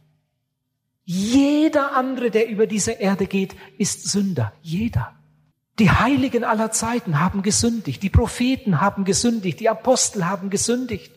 [1.04, 4.54] Jeder andere, der über diese Erde geht, ist Sünder.
[4.62, 5.12] Jeder.
[5.78, 8.02] Die Heiligen aller Zeiten haben gesündigt.
[8.02, 9.60] Die Propheten haben gesündigt.
[9.60, 11.12] Die Apostel haben gesündigt.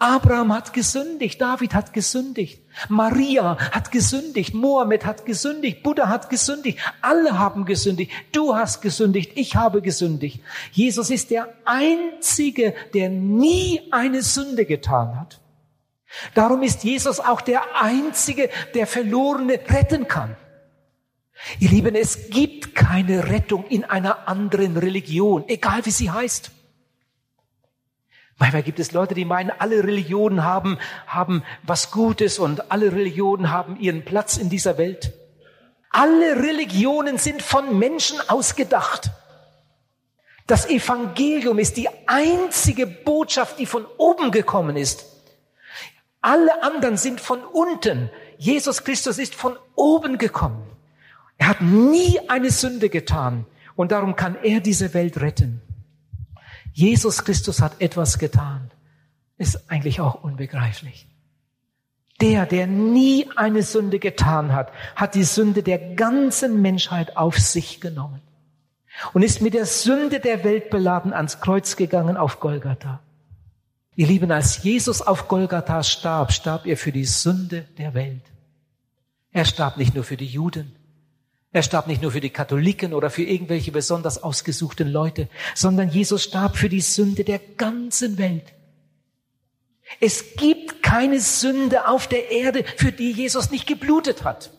[0.00, 1.40] Abraham hat gesündigt.
[1.42, 2.62] David hat gesündigt.
[2.88, 4.54] Maria hat gesündigt.
[4.54, 5.82] Mohammed hat gesündigt.
[5.82, 6.78] Buddha hat gesündigt.
[7.02, 8.10] Alle haben gesündigt.
[8.32, 9.32] Du hast gesündigt.
[9.34, 10.40] Ich habe gesündigt.
[10.72, 15.38] Jesus ist der Einzige, der nie eine Sünde getan hat.
[16.34, 20.34] Darum ist Jesus auch der Einzige, der Verlorene retten kann.
[21.58, 26.52] Ihr Lieben, es gibt keine Rettung in einer anderen Religion, egal wie sie heißt.
[28.40, 33.50] Manchmal gibt es Leute, die meinen, alle Religionen haben, haben was Gutes und alle Religionen
[33.50, 35.12] haben ihren Platz in dieser Welt.
[35.90, 39.10] Alle Religionen sind von Menschen ausgedacht.
[40.46, 45.04] Das Evangelium ist die einzige Botschaft, die von oben gekommen ist.
[46.22, 48.10] Alle anderen sind von unten.
[48.38, 50.62] Jesus Christus ist von oben gekommen.
[51.36, 53.44] Er hat nie eine Sünde getan
[53.76, 55.60] und darum kann er diese Welt retten.
[56.80, 58.70] Jesus Christus hat etwas getan.
[59.36, 61.06] Ist eigentlich auch unbegreiflich.
[62.22, 67.82] Der, der nie eine Sünde getan hat, hat die Sünde der ganzen Menschheit auf sich
[67.82, 68.22] genommen
[69.12, 73.00] und ist mit der Sünde der Welt beladen ans Kreuz gegangen auf Golgatha.
[73.94, 78.24] Ihr Lieben, als Jesus auf Golgatha starb, starb er für die Sünde der Welt.
[79.32, 80.74] Er starb nicht nur für die Juden,
[81.52, 86.22] Er starb nicht nur für die Katholiken oder für irgendwelche besonders ausgesuchten Leute, sondern Jesus
[86.22, 88.52] starb für die Sünde der ganzen Welt.
[89.98, 94.50] Es gibt keine Sünde auf der Erde, für die Jesus nicht geblutet hat.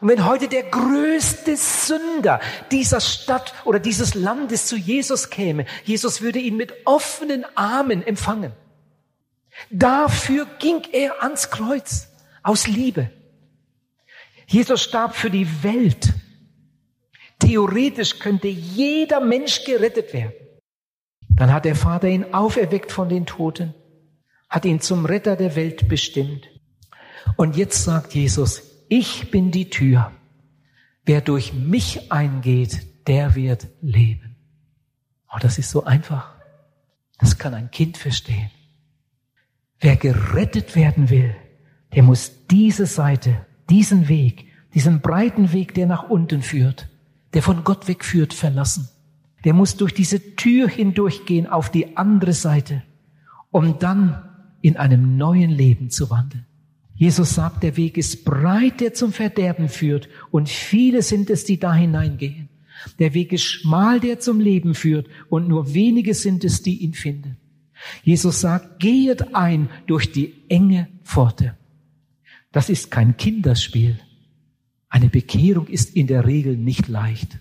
[0.00, 6.20] Und wenn heute der größte Sünder dieser Stadt oder dieses Landes zu Jesus käme, Jesus
[6.20, 8.52] würde ihn mit offenen Armen empfangen.
[9.70, 12.08] Dafür ging er ans Kreuz
[12.42, 13.10] aus Liebe.
[14.46, 16.12] Jesus starb für die Welt.
[17.38, 20.32] Theoretisch könnte jeder Mensch gerettet werden.
[21.28, 23.74] Dann hat der Vater ihn auferweckt von den Toten,
[24.48, 26.48] hat ihn zum Retter der Welt bestimmt.
[27.36, 30.12] Und jetzt sagt Jesus, ich bin die Tür.
[31.04, 34.36] Wer durch mich eingeht, der wird leben.
[35.32, 36.34] Oh, das ist so einfach.
[37.18, 38.50] Das kann ein Kind verstehen.
[39.80, 41.34] Wer gerettet werden will,
[41.94, 46.88] der muss diese Seite diesen Weg, diesen breiten Weg, der nach unten führt,
[47.32, 48.88] der von Gott wegführt, verlassen.
[49.44, 52.82] Der muss durch diese Tür hindurchgehen auf die andere Seite,
[53.50, 54.22] um dann
[54.62, 56.46] in einem neuen Leben zu wandeln.
[56.96, 61.58] Jesus sagt, der Weg ist breit, der zum Verderben führt, und viele sind es, die
[61.58, 62.48] da hineingehen.
[62.98, 66.94] Der Weg ist schmal, der zum Leben führt, und nur wenige sind es, die ihn
[66.94, 67.36] finden.
[68.02, 71.56] Jesus sagt, gehet ein durch die enge Pforte.
[72.54, 73.98] Das ist kein Kinderspiel.
[74.88, 77.40] Eine Bekehrung ist in der Regel nicht leicht.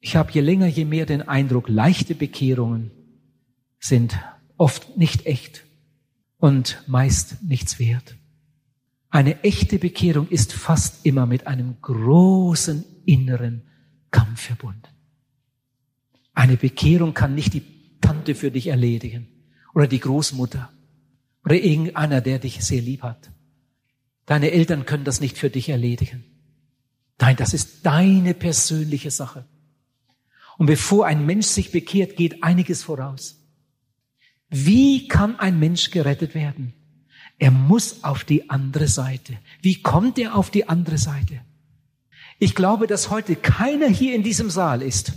[0.00, 2.92] Ich habe je länger, je mehr den Eindruck, leichte Bekehrungen
[3.78, 4.18] sind
[4.56, 5.64] oft nicht echt
[6.38, 8.16] und meist nichts wert.
[9.10, 13.64] Eine echte Bekehrung ist fast immer mit einem großen inneren
[14.10, 14.88] Kampf verbunden.
[16.32, 19.28] Eine Bekehrung kann nicht die Tante für dich erledigen
[19.74, 20.72] oder die Großmutter
[21.44, 23.30] oder irgendeiner, der dich sehr lieb hat.
[24.26, 26.24] Deine Eltern können das nicht für dich erledigen.
[27.18, 29.44] Nein, das ist deine persönliche Sache.
[30.58, 33.38] Und bevor ein Mensch sich bekehrt, geht einiges voraus.
[34.48, 36.74] Wie kann ein Mensch gerettet werden?
[37.38, 39.38] Er muss auf die andere Seite.
[39.60, 41.40] Wie kommt er auf die andere Seite?
[42.38, 45.12] Ich glaube, dass heute keiner hier in diesem Saal ist,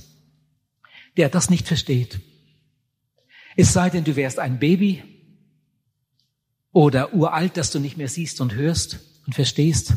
[1.18, 2.22] der das nicht versteht.
[3.56, 5.14] Es sei denn, du wärst ein Baby
[6.75, 9.93] oder uralt, dass du nicht mehr siehst und hörst und verstehst.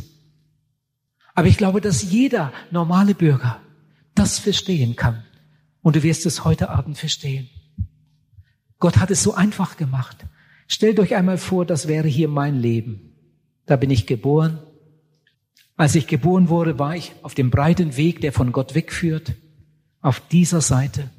[1.35, 3.61] Aber ich glaube, dass jeder normale Bürger
[4.15, 5.25] das verstehen kann.
[5.83, 7.51] Und du wirst es heute Abend verstehen.
[8.79, 10.19] Gott hat es so einfach gemacht.
[10.69, 13.13] Stellt euch einmal vor, das wäre hier mein Leben.
[13.67, 14.61] Da bin ich geboren.
[15.77, 19.35] Als ich geboren wurde, war ich auf dem breiten Weg, der von Gott wegführt,
[20.01, 21.11] auf dieser Seite.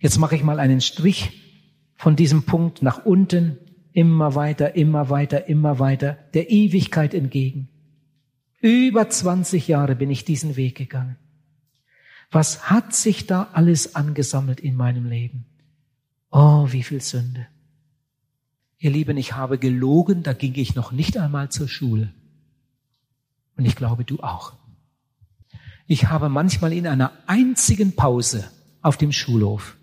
[0.00, 1.42] Jetzt mache ich mal einen Strich
[1.94, 3.58] von diesem Punkt nach unten
[3.98, 7.68] immer weiter, immer weiter, immer weiter, der Ewigkeit entgegen.
[8.60, 11.16] Über 20 Jahre bin ich diesen Weg gegangen.
[12.30, 15.46] Was hat sich da alles angesammelt in meinem Leben?
[16.30, 17.48] Oh, wie viel Sünde.
[18.78, 22.12] Ihr Lieben, ich habe gelogen, da ging ich noch nicht einmal zur Schule.
[23.56, 24.52] Und ich glaube, du auch.
[25.88, 28.48] Ich habe manchmal in einer einzigen Pause
[28.80, 29.76] auf dem Schulhof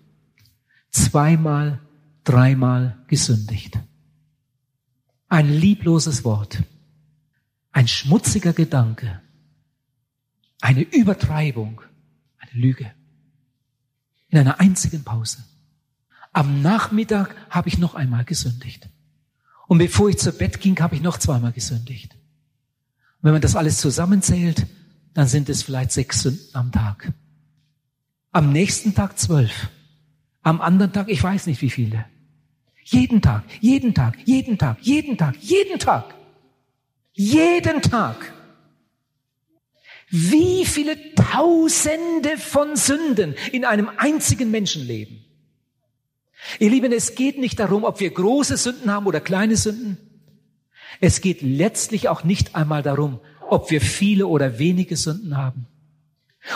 [0.90, 1.82] zweimal,
[2.24, 3.78] dreimal gesündigt.
[5.28, 6.62] Ein liebloses Wort,
[7.72, 9.20] ein schmutziger Gedanke,
[10.60, 11.80] eine Übertreibung,
[12.38, 12.92] eine Lüge.
[14.28, 15.38] In einer einzigen Pause.
[16.32, 18.88] Am Nachmittag habe ich noch einmal gesündigt.
[19.66, 22.14] Und bevor ich zu Bett ging, habe ich noch zweimal gesündigt.
[22.14, 24.66] Und wenn man das alles zusammenzählt,
[25.14, 27.12] dann sind es vielleicht sechs Sünden am Tag.
[28.30, 29.70] Am nächsten Tag zwölf.
[30.42, 32.04] Am anderen Tag, ich weiß nicht wie viele.
[32.88, 36.14] Jeden Tag, jeden Tag, jeden Tag, jeden Tag, jeden Tag.
[37.14, 38.32] Jeden Tag.
[40.08, 45.24] Wie viele Tausende von Sünden in einem einzigen Menschenleben.
[46.60, 49.98] Ihr Lieben, es geht nicht darum, ob wir große Sünden haben oder kleine Sünden.
[51.00, 53.18] Es geht letztlich auch nicht einmal darum,
[53.48, 55.66] ob wir viele oder wenige Sünden haben.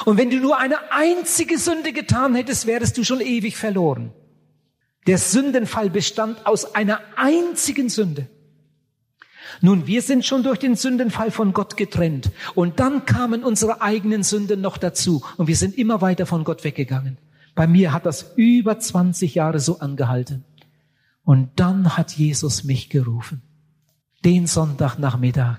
[0.05, 4.13] Und wenn du nur eine einzige Sünde getan hättest, wärst du schon ewig verloren.
[5.07, 8.29] Der Sündenfall bestand aus einer einzigen Sünde.
[9.61, 12.31] Nun, wir sind schon durch den Sündenfall von Gott getrennt.
[12.55, 15.23] Und dann kamen unsere eigenen Sünden noch dazu.
[15.37, 17.19] Und wir sind immer weiter von Gott weggegangen.
[17.55, 20.45] Bei mir hat das über 20 Jahre so angehalten.
[21.25, 23.43] Und dann hat Jesus mich gerufen.
[24.25, 25.59] Den Sonntagnachmittag,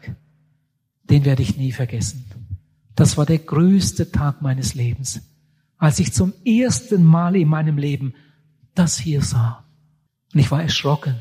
[1.03, 2.25] den werde ich nie vergessen.
[2.95, 5.21] Das war der größte Tag meines Lebens,
[5.77, 8.13] als ich zum ersten Mal in meinem Leben
[8.75, 9.63] das hier sah.
[10.33, 11.15] Und ich war erschrocken.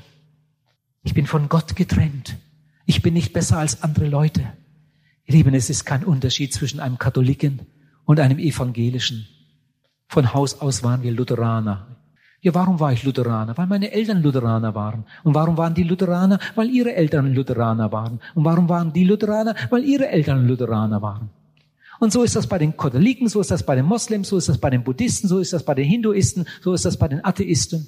[1.02, 2.36] Ich bin von Gott getrennt.
[2.86, 4.42] Ich bin nicht besser als andere Leute.
[5.24, 7.60] Ihr Lieben, es ist kein Unterschied zwischen einem Katholiken
[8.04, 9.28] und einem Evangelischen.
[10.08, 11.96] Von Haus aus waren wir Lutheraner.
[12.42, 13.56] Ja, warum war ich Lutheraner?
[13.56, 15.04] Weil meine Eltern Lutheraner waren.
[15.24, 16.38] Und warum waren die Lutheraner?
[16.54, 18.20] Weil ihre Eltern Lutheraner waren.
[18.34, 19.54] Und warum waren die Lutheraner?
[19.68, 21.30] Weil ihre Eltern Lutheraner waren.
[22.00, 24.48] Und so ist das bei den Katholiken, so ist das bei den Moslems, so ist
[24.48, 27.22] das bei den Buddhisten, so ist das bei den Hinduisten, so ist das bei den
[27.22, 27.86] Atheisten.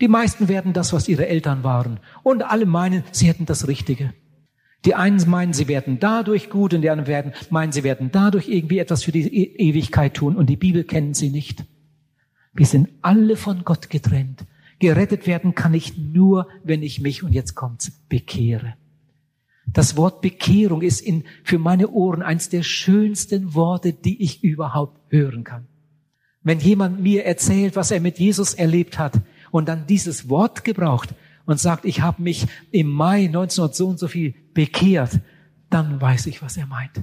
[0.00, 1.98] Die meisten werden das, was ihre Eltern waren.
[2.22, 4.14] Und alle meinen, sie hätten das Richtige.
[4.84, 8.48] Die einen meinen, sie werden dadurch gut und die anderen werden, meinen, sie werden dadurch
[8.48, 11.64] irgendwie etwas für die e Ewigkeit tun und die Bibel kennen sie nicht.
[12.54, 14.44] Wir sind alle von Gott getrennt.
[14.78, 18.74] Gerettet werden kann ich nur, wenn ich mich, und jetzt kommt's, bekehre.
[19.72, 25.00] Das Wort Bekehrung ist in, für meine Ohren eins der schönsten Worte, die ich überhaupt
[25.10, 25.66] hören kann.
[26.42, 31.10] Wenn jemand mir erzählt, was er mit Jesus erlebt hat und dann dieses Wort gebraucht
[31.44, 35.20] und sagt, ich habe mich im Mai 1900 so und so viel bekehrt,
[35.68, 37.02] dann weiß ich, was er meint.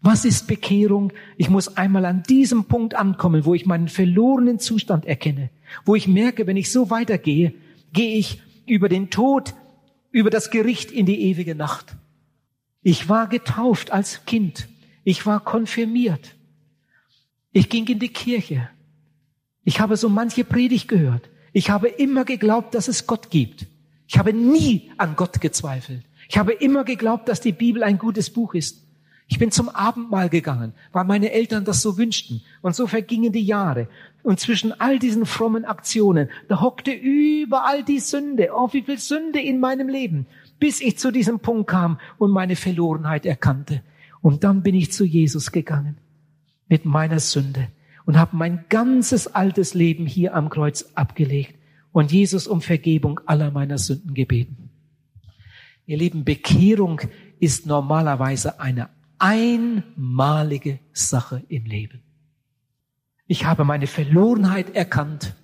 [0.00, 1.12] Was ist Bekehrung?
[1.36, 5.50] Ich muss einmal an diesem Punkt ankommen, wo ich meinen verlorenen Zustand erkenne,
[5.84, 7.54] wo ich merke, wenn ich so weitergehe,
[7.92, 9.54] gehe ich über den Tod,
[10.12, 11.96] über das Gericht in die ewige Nacht.
[12.88, 14.68] Ich war getauft als Kind.
[15.02, 16.36] Ich war konfirmiert.
[17.50, 18.70] Ich ging in die Kirche.
[19.64, 21.28] Ich habe so manche Predigt gehört.
[21.52, 23.66] Ich habe immer geglaubt, dass es Gott gibt.
[24.06, 26.04] Ich habe nie an Gott gezweifelt.
[26.28, 28.84] Ich habe immer geglaubt, dass die Bibel ein gutes Buch ist.
[29.26, 32.42] Ich bin zum Abendmahl gegangen, weil meine Eltern das so wünschten.
[32.62, 33.88] Und so vergingen die Jahre.
[34.22, 38.50] Und zwischen all diesen frommen Aktionen, da hockte überall die Sünde.
[38.54, 42.56] Oh, wie viel Sünde in meinem Leben bis ich zu diesem Punkt kam und meine
[42.56, 43.82] Verlorenheit erkannte.
[44.20, 45.98] Und dann bin ich zu Jesus gegangen
[46.68, 47.68] mit meiner Sünde
[48.06, 51.54] und habe mein ganzes altes Leben hier am Kreuz abgelegt
[51.92, 54.70] und Jesus um Vergebung aller meiner Sünden gebeten.
[55.86, 57.00] Ihr Lieben, Bekehrung
[57.38, 58.88] ist normalerweise eine
[59.18, 62.02] einmalige Sache im Leben.
[63.26, 65.34] Ich habe meine Verlorenheit erkannt.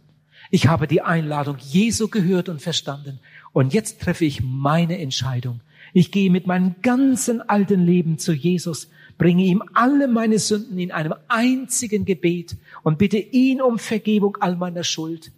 [0.51, 3.21] Ich habe die Einladung Jesu gehört und verstanden.
[3.53, 5.61] Und jetzt treffe ich meine Entscheidung.
[5.93, 8.89] Ich gehe mit meinem ganzen alten Leben zu Jesus,
[9.19, 14.57] bringe ihm alle meine Sünden in einem einzigen Gebet und bitte ihn um Vergebung all
[14.57, 15.33] meiner Schuld.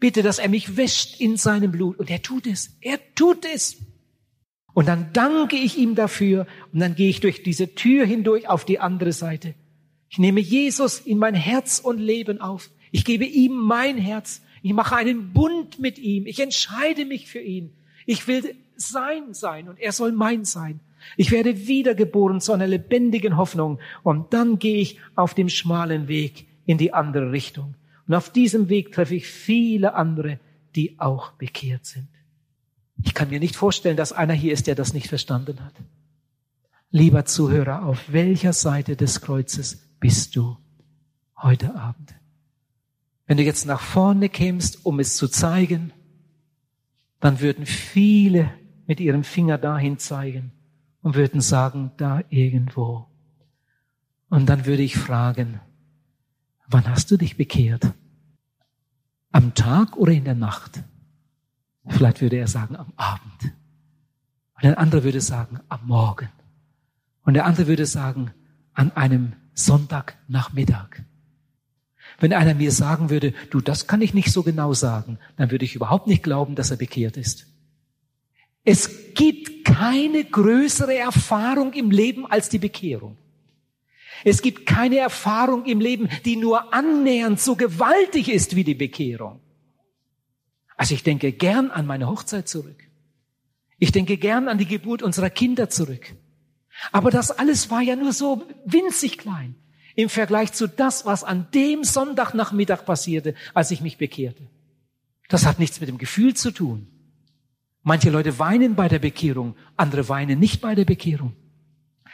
[0.00, 1.98] Bitte, dass er mich wäscht in seinem Blut.
[1.98, 2.76] Und er tut es.
[2.80, 3.78] Er tut es.
[4.74, 8.64] Und dann danke ich ihm dafür und dann gehe ich durch diese Tür hindurch auf
[8.64, 9.54] die andere Seite.
[10.10, 12.70] Ich nehme Jesus in mein Herz und Leben auf.
[12.90, 16.24] Ich gebe ihm mein Herz ich mache einen Bund mit ihm.
[16.24, 17.74] Ich entscheide mich für ihn.
[18.06, 20.80] Ich will sein sein und er soll mein sein.
[21.18, 26.46] Ich werde wiedergeboren zu einer lebendigen Hoffnung und dann gehe ich auf dem schmalen Weg
[26.64, 27.74] in die andere Richtung.
[28.08, 30.40] Und auf diesem Weg treffe ich viele andere,
[30.74, 32.08] die auch bekehrt sind.
[33.02, 35.74] Ich kann mir nicht vorstellen, dass einer hier ist, der das nicht verstanden hat.
[36.90, 40.56] Lieber Zuhörer, auf welcher Seite des Kreuzes bist du
[41.36, 42.14] heute Abend?
[43.26, 45.92] Wenn du jetzt nach vorne kämst, um es zu zeigen,
[47.20, 48.50] dann würden viele
[48.86, 50.52] mit ihrem Finger dahin zeigen
[51.00, 53.06] und würden sagen, da irgendwo.
[54.28, 55.60] Und dann würde ich fragen,
[56.66, 57.92] wann hast du dich bekehrt?
[59.32, 60.82] Am Tag oder in der Nacht?
[61.86, 63.54] Vielleicht würde er sagen, am Abend.
[64.56, 66.28] Und ein anderer würde sagen, am Morgen.
[67.22, 68.32] Und der andere würde sagen,
[68.72, 71.04] an einem Sonntagnachmittag.
[72.18, 75.64] Wenn einer mir sagen würde, du, das kann ich nicht so genau sagen, dann würde
[75.64, 77.46] ich überhaupt nicht glauben, dass er bekehrt ist.
[78.64, 83.18] Es gibt keine größere Erfahrung im Leben als die Bekehrung.
[84.24, 89.40] Es gibt keine Erfahrung im Leben, die nur annähernd so gewaltig ist wie die Bekehrung.
[90.76, 92.88] Also ich denke gern an meine Hochzeit zurück.
[93.78, 96.14] Ich denke gern an die Geburt unserer Kinder zurück.
[96.90, 99.56] Aber das alles war ja nur so winzig klein
[99.94, 104.42] im Vergleich zu das, was an dem Sonntagnachmittag passierte, als ich mich bekehrte.
[105.28, 106.86] Das hat nichts mit dem Gefühl zu tun.
[107.82, 111.34] Manche Leute weinen bei der Bekehrung, andere weinen nicht bei der Bekehrung.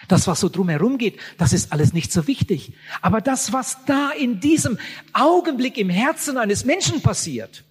[0.09, 2.73] Das, was so drumherum geht, das ist alles nicht so wichtig.
[3.03, 4.79] Aber das, was da in diesem
[5.13, 7.65] Augenblick im Herzen eines Menschen passiert,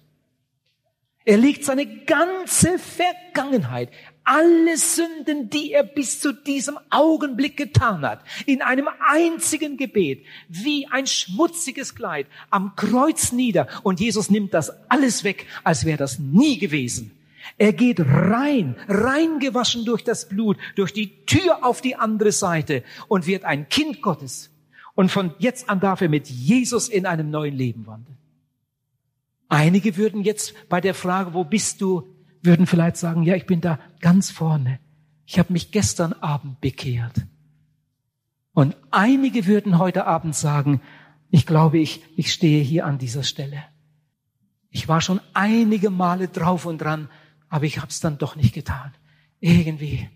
[1.24, 3.90] er legt seine ganze Vergangenheit,
[4.24, 10.86] alle Sünden, die er bis zu diesem Augenblick getan hat, in einem einzigen Gebet, wie
[10.86, 13.66] ein schmutziges Kleid am Kreuz nieder.
[13.82, 17.12] Und Jesus nimmt das alles weg, als wäre das nie gewesen.
[17.58, 23.26] Er geht rein, reingewaschen durch das Blut, durch die Tür auf die andere Seite und
[23.26, 24.50] wird ein Kind Gottes.
[24.94, 28.16] Und von jetzt an darf er mit Jesus in einem neuen Leben wandeln.
[29.48, 32.06] Einige würden jetzt bei der Frage, wo bist du,
[32.42, 34.78] würden vielleicht sagen, ja, ich bin da ganz vorne.
[35.26, 37.26] Ich habe mich gestern Abend bekehrt.
[38.52, 40.80] Und einige würden heute Abend sagen,
[41.30, 43.62] ich glaube, ich, ich stehe hier an dieser Stelle.
[44.70, 47.08] Ich war schon einige Male drauf und dran,
[47.48, 48.92] aber ich habe es dann doch nicht getan.
[49.40, 50.08] Irgendwie,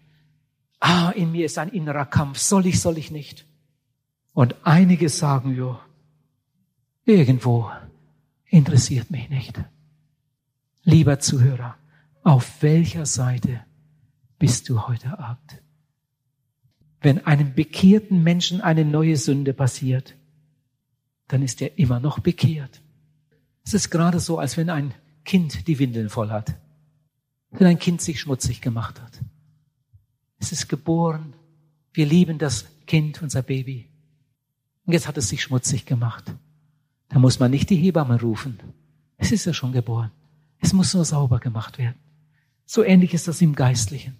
[0.80, 2.38] ah, in mir ist ein innerer Kampf.
[2.38, 3.46] Soll ich, soll ich nicht?
[4.32, 5.78] Und einige sagen, jo,
[7.04, 7.70] irgendwo
[8.46, 9.60] interessiert mich nicht.
[10.82, 11.76] Lieber Zuhörer,
[12.24, 13.60] auf welcher Seite
[14.38, 15.62] bist du heute Abend?
[17.00, 20.16] Wenn einem bekehrten Menschen eine neue Sünde passiert,
[21.28, 22.80] dann ist er immer noch bekehrt.
[23.62, 24.94] Es ist gerade so, als wenn ein
[25.24, 26.54] Kind die Windeln voll hat.
[27.50, 29.20] Wenn ein Kind sich schmutzig gemacht hat.
[30.38, 31.34] Es ist geboren.
[31.92, 33.88] Wir lieben das Kind, unser Baby.
[34.86, 36.34] Und jetzt hat es sich schmutzig gemacht.
[37.10, 38.58] Da muss man nicht die Hebamme rufen.
[39.18, 40.10] Es ist ja schon geboren.
[40.58, 42.03] Es muss nur sauber gemacht werden.
[42.66, 44.16] So ähnlich ist das im Geistlichen.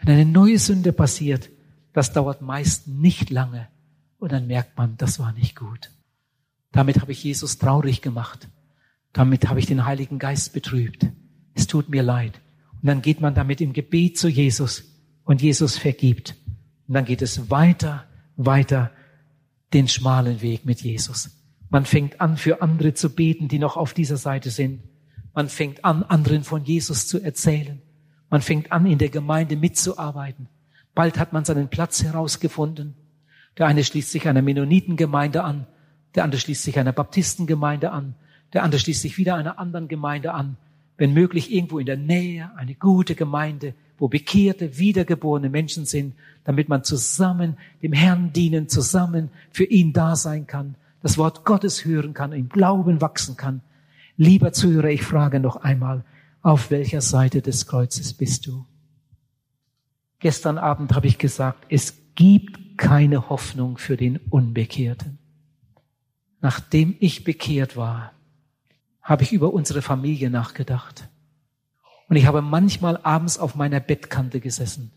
[0.00, 1.50] Wenn eine neue Sünde passiert,
[1.92, 3.68] das dauert meist nicht lange
[4.18, 5.90] und dann merkt man, das war nicht gut.
[6.72, 8.48] Damit habe ich Jesus traurig gemacht.
[9.12, 11.06] Damit habe ich den Heiligen Geist betrübt.
[11.54, 12.40] Es tut mir leid.
[12.80, 14.84] Und dann geht man damit im Gebet zu Jesus
[15.24, 16.36] und Jesus vergibt.
[16.86, 18.04] Und dann geht es weiter,
[18.36, 18.92] weiter
[19.72, 21.30] den schmalen Weg mit Jesus.
[21.70, 24.82] Man fängt an, für andere zu beten, die noch auf dieser Seite sind.
[25.38, 27.80] Man fängt an, anderen von Jesus zu erzählen.
[28.28, 30.48] Man fängt an, in der Gemeinde mitzuarbeiten.
[30.96, 32.96] Bald hat man seinen Platz herausgefunden.
[33.56, 35.68] Der eine schließt sich einer Mennonitengemeinde an,
[36.16, 38.16] der andere schließt sich einer Baptistengemeinde an,
[38.52, 40.56] der andere schließt sich wieder einer anderen Gemeinde an.
[40.96, 46.68] Wenn möglich irgendwo in der Nähe eine gute Gemeinde, wo bekehrte, wiedergeborene Menschen sind, damit
[46.68, 52.12] man zusammen dem Herrn dienen, zusammen für ihn da sein kann, das Wort Gottes hören
[52.12, 53.60] kann, im Glauben wachsen kann.
[54.20, 56.04] Lieber Zuhörer, ich frage noch einmal,
[56.42, 58.66] auf welcher Seite des Kreuzes bist du?
[60.18, 65.18] Gestern Abend habe ich gesagt, es gibt keine Hoffnung für den Unbekehrten.
[66.40, 68.12] Nachdem ich bekehrt war,
[69.02, 71.08] habe ich über unsere Familie nachgedacht.
[72.08, 74.90] Und ich habe manchmal abends auf meiner Bettkante gesessen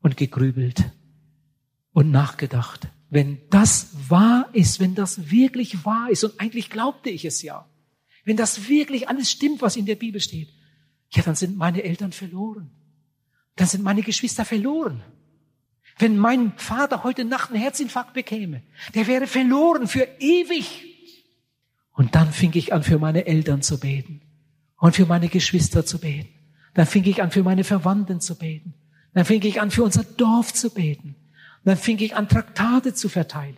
[0.00, 0.82] und gegrübelt
[1.92, 2.88] und nachgedacht.
[3.10, 7.66] Wenn das wahr ist, wenn das wirklich wahr ist, und eigentlich glaubte ich es ja,
[8.26, 10.48] wenn das wirklich alles stimmt, was in der Bibel steht,
[11.10, 12.70] ja, dann sind meine Eltern verloren.
[13.54, 15.02] Dann sind meine Geschwister verloren.
[15.96, 18.62] Wenn mein Vater heute Nacht einen Herzinfarkt bekäme,
[18.94, 20.84] der wäre verloren für ewig.
[21.92, 24.20] Und dann fing ich an, für meine Eltern zu beten
[24.78, 26.28] und für meine Geschwister zu beten.
[26.74, 28.74] Dann fing ich an, für meine Verwandten zu beten.
[29.14, 31.14] Dann fing ich an, für unser Dorf zu beten.
[31.64, 33.56] Dann fing ich an, Traktate zu verteilen.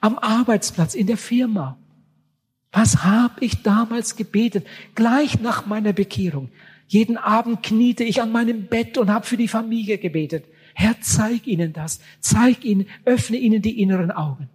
[0.00, 1.78] Am Arbeitsplatz, in der Firma.
[2.74, 4.66] Was habe ich damals gebetet?
[4.96, 6.48] Gleich nach meiner Bekehrung.
[6.88, 10.44] Jeden Abend kniete ich an meinem Bett und habe für die Familie gebetet.
[10.74, 12.00] Herr, zeig ihnen das.
[12.18, 14.48] Zeig ihnen, öffne ihnen die inneren Augen.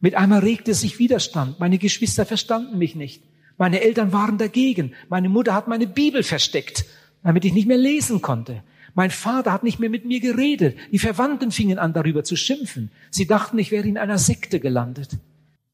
[0.00, 1.60] Mit einmal regte sich Widerstand.
[1.60, 3.22] Meine Geschwister verstanden mich nicht.
[3.58, 4.92] Meine Eltern waren dagegen.
[5.08, 6.84] Meine Mutter hat meine Bibel versteckt,
[7.22, 8.64] damit ich nicht mehr lesen konnte.
[8.94, 10.76] Mein Vater hat nicht mehr mit mir geredet.
[10.90, 12.90] Die Verwandten fingen an, darüber zu schimpfen.
[13.10, 15.16] Sie dachten, ich wäre in einer Sekte gelandet.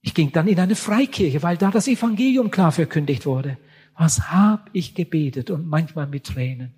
[0.08, 3.58] Ich ging dann in eine Freikirche, weil da das Evangelium klar verkündigt wurde.
[3.94, 6.72] Was hab ich gebetet und manchmal mit Tränen.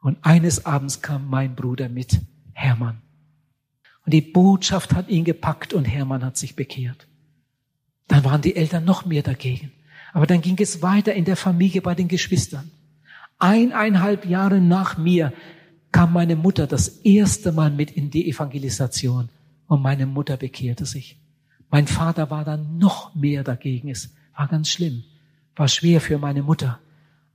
[0.00, 2.22] Und eines Abends kam mein Bruder mit,
[2.54, 3.02] Hermann.
[4.06, 7.06] Und die Botschaft hat ihn gepackt und Hermann hat sich bekehrt.
[8.08, 9.70] Dann waren die Eltern noch mehr dagegen.
[10.14, 12.70] Aber dann ging es weiter in der Familie bei den Geschwistern.
[13.38, 15.34] Eineinhalb Jahre nach mir
[15.92, 19.28] kam meine Mutter das erste Mal mit in die Evangelisation
[19.66, 21.18] und meine Mutter bekehrte sich.
[21.70, 23.90] Mein Vater war dann noch mehr dagegen.
[23.90, 25.04] Es war ganz schlimm,
[25.56, 26.78] war schwer für meine Mutter.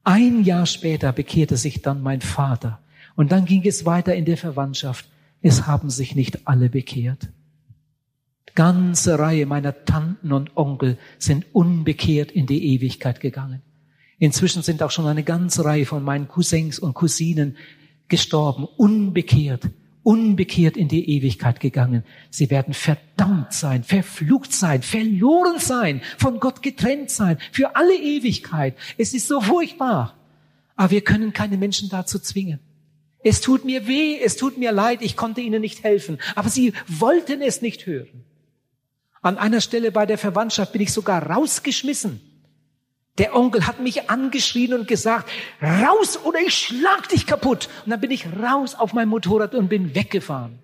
[0.04, 2.80] Ein Jahr später bekehrte sich dann mein Vater.
[3.16, 5.10] Und dann ging es weiter in der Verwandtschaft.
[5.42, 7.30] Es haben sich nicht alle bekehrt.
[8.56, 13.62] Ganze Reihe meiner Tanten und Onkel sind unbekehrt in die Ewigkeit gegangen.
[14.18, 17.56] Inzwischen sind auch schon eine ganze Reihe von meinen Cousins und Cousinen
[18.10, 19.70] gestorben, unbekehrt,
[20.04, 22.04] unbekehrt in die Ewigkeit gegangen.
[22.30, 28.76] Sie werden verdammt sein, verflucht sein, verloren sein, von Gott getrennt sein, für alle Ewigkeit.
[28.98, 30.16] Es ist so furchtbar.
[30.76, 32.60] Aber wir können keine Menschen dazu zwingen.
[33.22, 36.74] Es tut mir weh, es tut mir leid, ich konnte ihnen nicht helfen, aber sie
[36.88, 38.24] wollten es nicht hören.
[39.22, 42.22] An einer Stelle bei der Verwandtschaft bin ich sogar rausgeschmissen.
[43.20, 45.30] Der Onkel hat mich angeschrien und gesagt,
[45.62, 47.68] raus oder ich schlag dich kaputt.
[47.84, 50.60] Und dann bin ich raus auf mein Motorrad und bin weggefahren.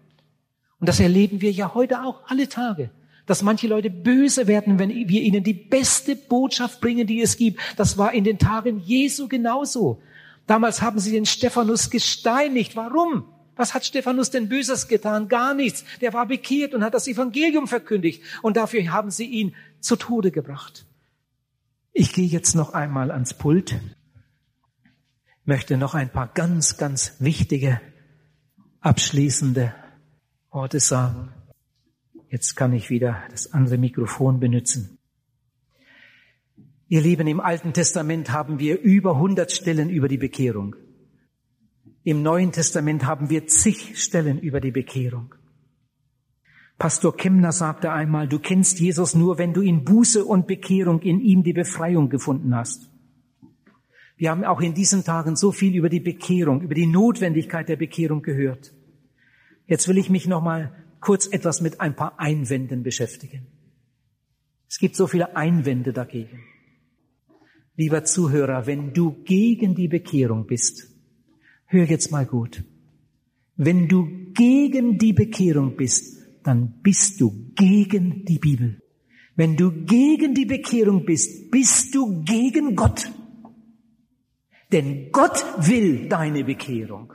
[0.79, 2.91] Und das erleben wir ja heute auch alle Tage.
[3.25, 7.59] Dass manche Leute böse werden, wenn wir ihnen die beste Botschaft bringen, die es gibt.
[7.75, 10.01] Das war in den Tagen Jesu genauso.
[10.47, 12.75] Damals haben sie den Stephanus gesteinigt.
[12.75, 13.25] Warum?
[13.57, 15.27] Was hat Stephanus denn Böses getan?
[15.27, 15.83] Gar nichts.
[15.99, 18.21] Der war bekehrt und hat das Evangelium verkündigt.
[18.41, 20.85] Und dafür haben sie ihn zu Tode gebracht.
[21.97, 23.79] Ich gehe jetzt noch einmal ans Pult,
[25.45, 27.79] möchte noch ein paar ganz, ganz wichtige,
[28.81, 29.73] abschließende
[30.51, 31.31] Worte sagen.
[32.29, 34.97] Jetzt kann ich wieder das andere Mikrofon benutzen.
[36.89, 40.75] Ihr Lieben, im Alten Testament haben wir über 100 Stellen über die Bekehrung.
[42.03, 45.33] Im Neuen Testament haben wir zig Stellen über die Bekehrung.
[46.77, 51.21] Pastor Kemner sagte einmal, du kennst Jesus nur, wenn du in Buße und Bekehrung in
[51.21, 52.89] ihm die Befreiung gefunden hast.
[54.17, 57.75] Wir haben auch in diesen Tagen so viel über die Bekehrung, über die Notwendigkeit der
[57.77, 58.73] Bekehrung gehört.
[59.67, 63.47] Jetzt will ich mich noch mal kurz etwas mit ein paar Einwänden beschäftigen.
[64.67, 66.43] Es gibt so viele Einwände dagegen.
[67.77, 70.89] Lieber Zuhörer, wenn du gegen die Bekehrung bist,
[71.65, 72.63] hör jetzt mal gut.
[73.57, 78.81] Wenn du gegen die Bekehrung bist, dann bist du gegen die Bibel.
[79.35, 83.11] Wenn du gegen die Bekehrung bist, bist du gegen Gott.
[84.71, 87.13] Denn Gott will deine Bekehrung.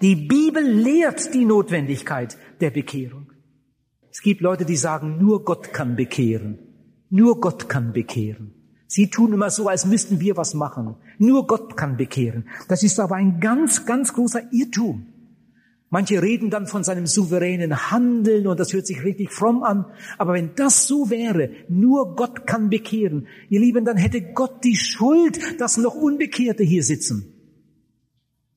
[0.00, 3.32] Die Bibel lehrt die Notwendigkeit der Bekehrung.
[4.10, 6.58] Es gibt Leute, die sagen, nur Gott kann bekehren.
[7.10, 8.54] Nur Gott kann bekehren.
[8.86, 10.96] Sie tun immer so, als müssten wir was machen.
[11.18, 12.48] Nur Gott kann bekehren.
[12.68, 15.06] Das ist aber ein ganz, ganz großer Irrtum.
[15.90, 19.86] Manche reden dann von seinem souveränen Handeln und das hört sich richtig fromm an.
[20.18, 24.76] Aber wenn das so wäre, nur Gott kann bekehren, ihr Lieben, dann hätte Gott die
[24.76, 27.32] Schuld, dass noch Unbekehrte hier sitzen.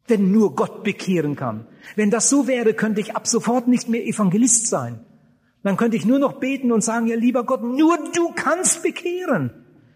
[0.08, 1.68] Wenn nur Gott bekehren kann.
[1.96, 5.00] Wenn das so wäre, könnte ich ab sofort nicht mehr Evangelist sein.
[5.64, 9.52] Dann könnte ich nur noch beten und sagen, ja lieber Gott, nur du kannst bekehren.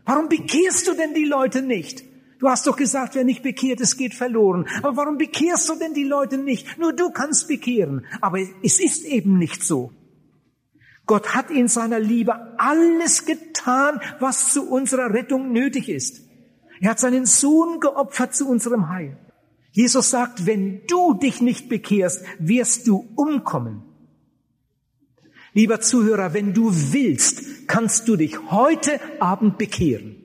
[0.06, 2.06] Warum bekehrst du denn die Leute nicht?
[2.40, 4.68] Du hast doch gesagt, wer nicht bekehrt ist, geht verloren.
[4.80, 6.78] Aber warum bekehrst du denn die Leute nicht?
[6.78, 8.06] Nur du kannst bekehren.
[8.22, 9.92] Aber es ist eben nicht so.
[11.06, 16.22] Gott hat in seiner Liebe alles getan, was zu unserer Rettung nötig ist.
[16.82, 19.18] Er hat seinen Sohn geopfert zu unserem Heil.
[19.72, 23.84] Jesus sagt, wenn du dich nicht bekehrst, wirst du umkommen.
[25.54, 30.25] Lieber Zuhörer, wenn du willst, kannst du dich heute Abend bekehren.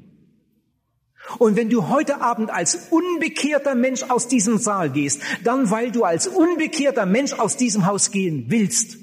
[1.39, 6.05] Und wenn du heute Abend als unbekehrter Mensch aus diesem Saal gehst, dann weil du
[6.05, 8.99] als unbekehrter Mensch aus diesem Haus gehen willst.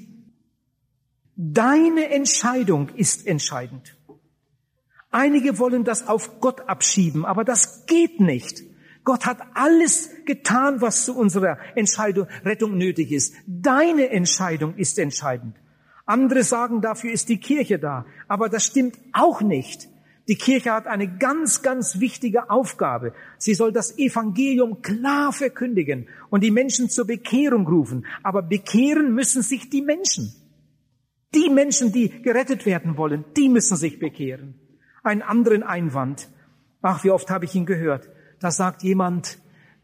[1.36, 3.96] Deine Entscheidung ist entscheidend.
[5.10, 8.62] Einige wollen das auf Gott abschieben, aber das geht nicht.
[9.04, 13.34] Gott hat alles getan, was zu unserer Entscheidung, Rettung nötig ist.
[13.46, 15.56] Deine Entscheidung ist entscheidend.
[16.04, 18.04] Andere sagen, dafür ist die Kirche da.
[18.28, 19.88] Aber das stimmt auch nicht.
[20.28, 23.14] Die Kirche hat eine ganz, ganz wichtige Aufgabe.
[23.38, 28.04] Sie soll das Evangelium klar verkündigen und die Menschen zur Bekehrung rufen.
[28.22, 30.34] Aber bekehren müssen sich die Menschen.
[31.34, 34.54] Die Menschen, die gerettet werden wollen, die müssen sich bekehren.
[35.02, 36.28] Einen anderen Einwand.
[36.82, 38.10] Ach, wie oft habe ich ihn gehört.
[38.38, 39.38] Da sagt jemand,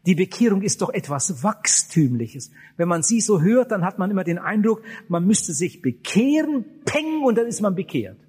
[0.05, 2.51] die Bekehrung ist doch etwas Wachstümliches.
[2.77, 6.65] Wenn man sie so hört, dann hat man immer den Eindruck, man müsste sich bekehren,
[6.85, 8.19] peng, und dann ist man bekehrt.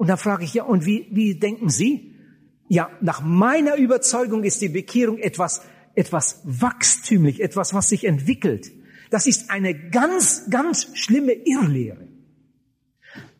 [0.00, 2.14] Und da frage ich, ja, und wie, wie denken Sie?
[2.68, 5.60] Ja, nach meiner Überzeugung ist die Bekehrung etwas,
[5.94, 8.72] etwas wachstümlich, etwas, was sich entwickelt.
[9.10, 12.08] Das ist eine ganz, ganz schlimme Irrlehre.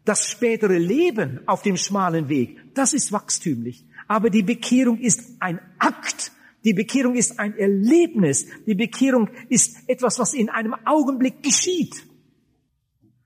[0.04, 3.86] Das spätere Leben auf dem schmalen Weg, das ist wachstümlich.
[4.06, 6.30] Aber die Bekehrung ist ein Akt
[6.62, 8.46] die Bekehrung ist ein Erlebnis.
[8.66, 12.04] Die Bekehrung ist etwas, was in einem Augenblick geschieht.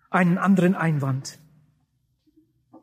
[0.09, 1.41] Einen anderen Einwand.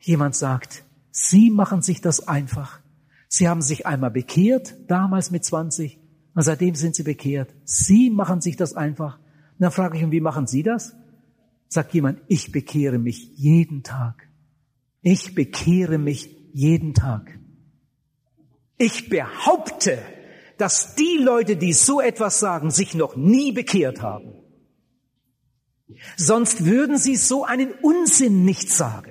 [0.02, 2.80] Jemand sagt, Sie machen sich das einfach.
[3.28, 6.00] Sie haben sich einmal bekehrt, damals mit 20,
[6.34, 7.54] und seitdem sind Sie bekehrt.
[7.64, 9.18] Sie machen sich das einfach.
[9.18, 10.96] Und dann frage ich, und wie machen Sie das?
[11.68, 14.28] Sagt jemand, ich bekehre mich jeden Tag.
[15.02, 17.40] Ich bekehre mich jeden Tag.
[18.78, 20.00] Ich behaupte,
[20.58, 24.34] dass die Leute, die so etwas sagen, sich noch nie bekehrt haben.
[26.18, 29.11] Sonst würden sie so einen Unsinn nicht sagen.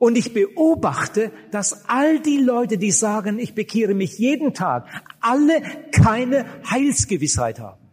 [0.00, 4.86] Und ich beobachte, dass all die Leute, die sagen, ich bekehre mich jeden Tag,
[5.20, 5.60] alle
[5.92, 7.86] keine Heilsgewissheit haben.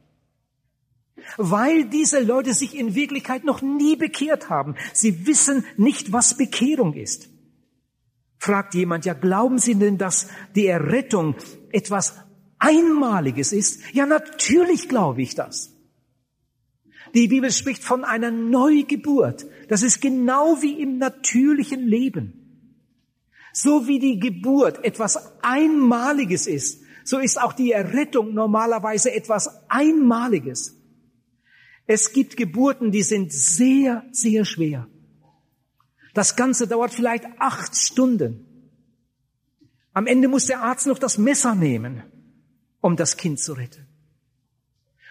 [1.36, 4.76] Weil diese Leute sich in Wirklichkeit noch nie bekehrt haben.
[4.94, 7.28] Sie wissen nicht, was Bekehrung ist.
[8.38, 11.36] Fragt jemand, ja, glauben Sie denn, dass die Errettung
[11.74, 12.16] etwas
[12.58, 13.82] Einmaliges ist?
[13.92, 15.74] Ja, natürlich glaube ich das.
[17.14, 19.46] Die Bibel spricht von einer Neugeburt.
[19.68, 22.34] Das ist genau wie im natürlichen Leben.
[23.54, 30.76] So wie die Geburt etwas Einmaliges ist, so ist auch die Errettung normalerweise etwas Einmaliges.
[31.86, 34.88] Es gibt Geburten, die sind sehr, sehr schwer.
[36.14, 38.44] Das Ganze dauert vielleicht acht Stunden.
[39.94, 42.04] Am Ende muss der Arzt noch das Messer nehmen,
[42.82, 43.88] um das Kind zu retten.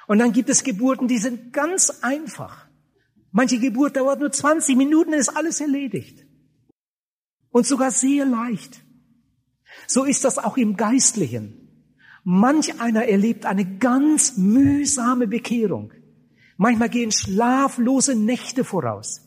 [0.07, 2.66] Und dann gibt es Geburten, die sind ganz einfach.
[3.33, 6.25] Manche Geburt dauert nur 20 Minuten, dann ist alles erledigt.
[7.51, 8.83] Und sogar sehr leicht.
[9.87, 11.67] So ist das auch im Geistlichen.
[12.25, 15.93] Manch einer erlebt eine ganz mühsame Bekehrung.
[16.57, 19.21] Manchmal gehen schlaflose Nächte voraus.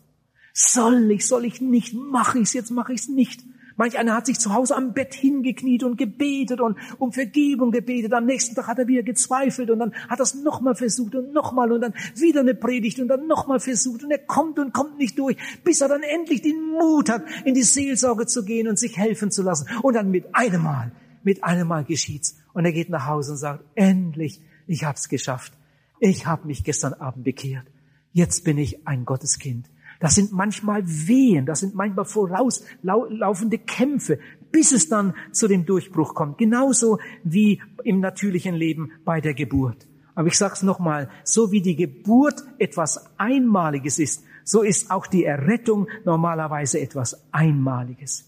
[0.53, 3.43] Soll ich, soll ich nicht, mache ich's, jetzt mache ich's nicht.
[3.79, 8.11] Manch einer hat sich zu Hause am Bett hingekniet und gebetet und um Vergebung gebetet.
[8.11, 11.31] Am nächsten Tag hat er wieder gezweifelt und dann hat er es nochmal versucht und
[11.31, 14.97] nochmal und dann wieder eine Predigt und dann nochmal versucht und er kommt und kommt
[14.97, 18.77] nicht durch, bis er dann endlich den Mut hat, in die Seelsorge zu gehen und
[18.77, 19.65] sich helfen zu lassen.
[19.81, 20.91] Und dann mit einem Mal,
[21.23, 22.37] mit einem Mal geschieht's.
[22.51, 25.53] Und er geht nach Hause und sagt, endlich, ich hab's geschafft.
[26.01, 27.65] Ich habe mich gestern Abend bekehrt.
[28.11, 29.69] Jetzt bin ich ein Gotteskind.
[29.99, 34.19] Das sind manchmal Wehen, das sind manchmal vorauslaufende Kämpfe,
[34.51, 36.37] bis es dann zu dem Durchbruch kommt.
[36.37, 39.87] Genauso wie im natürlichen Leben bei der Geburt.
[40.15, 45.05] Aber ich sage es nochmal, so wie die Geburt etwas Einmaliges ist, so ist auch
[45.05, 48.25] die Errettung normalerweise etwas Einmaliges.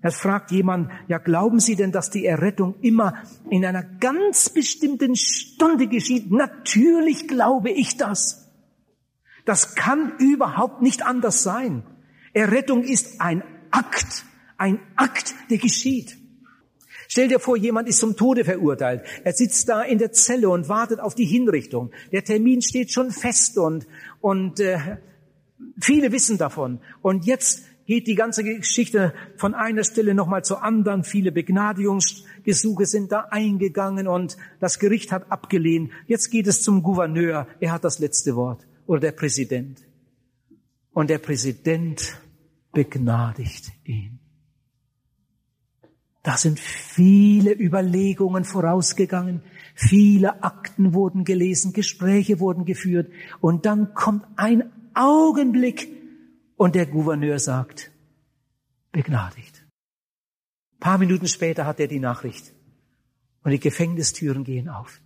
[0.00, 3.14] Es fragt jemand, ja, glauben Sie denn, dass die Errettung immer
[3.48, 6.32] in einer ganz bestimmten Stunde geschieht?
[6.32, 8.41] Natürlich glaube ich das.
[9.44, 11.84] Das kann überhaupt nicht anders sein.
[12.32, 14.24] Errettung ist ein Akt,
[14.56, 16.16] ein Akt, der geschieht.
[17.08, 19.02] Stell dir vor, jemand ist zum Tode verurteilt.
[19.22, 21.90] Er sitzt da in der Zelle und wartet auf die Hinrichtung.
[22.10, 23.86] Der Termin steht schon fest und,
[24.22, 24.78] und äh,
[25.78, 26.80] viele wissen davon.
[27.02, 31.04] Und jetzt geht die ganze Geschichte von einer Stelle nochmal zur anderen.
[31.04, 35.90] Viele Begnadigungsgesuche sind da eingegangen und das Gericht hat abgelehnt.
[36.06, 37.46] Jetzt geht es zum Gouverneur.
[37.60, 38.66] Er hat das letzte Wort.
[38.92, 39.80] Oder der Präsident.
[40.92, 42.20] Und der Präsident
[42.72, 44.18] begnadigt ihn.
[46.22, 49.40] Da sind viele Überlegungen vorausgegangen,
[49.74, 55.88] viele Akten wurden gelesen, Gespräche wurden geführt und dann kommt ein Augenblick,
[56.56, 57.90] und der Gouverneur sagt,
[58.92, 59.66] begnadigt.
[60.74, 62.52] Ein paar Minuten später hat er die Nachricht.
[63.42, 65.00] Und die Gefängnistüren gehen auf.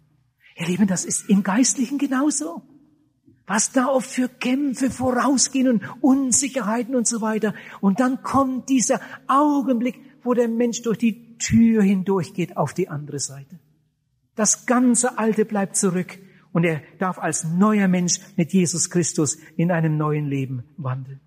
[0.57, 2.65] Ihr Lieben, das ist im Geistlichen genauso.
[3.47, 7.55] Was da oft für Kämpfe vorausgehen und Unsicherheiten und so weiter.
[7.81, 13.21] Und dann kommt dieser Augenblick, wo der Mensch durch die Tür hindurchgeht auf die andere
[13.21, 13.61] Seite.
[14.35, 16.19] Das ganze Alte bleibt zurück
[16.53, 21.21] und er darf als neuer Mensch mit Jesus Christus in einem neuen Leben wandeln.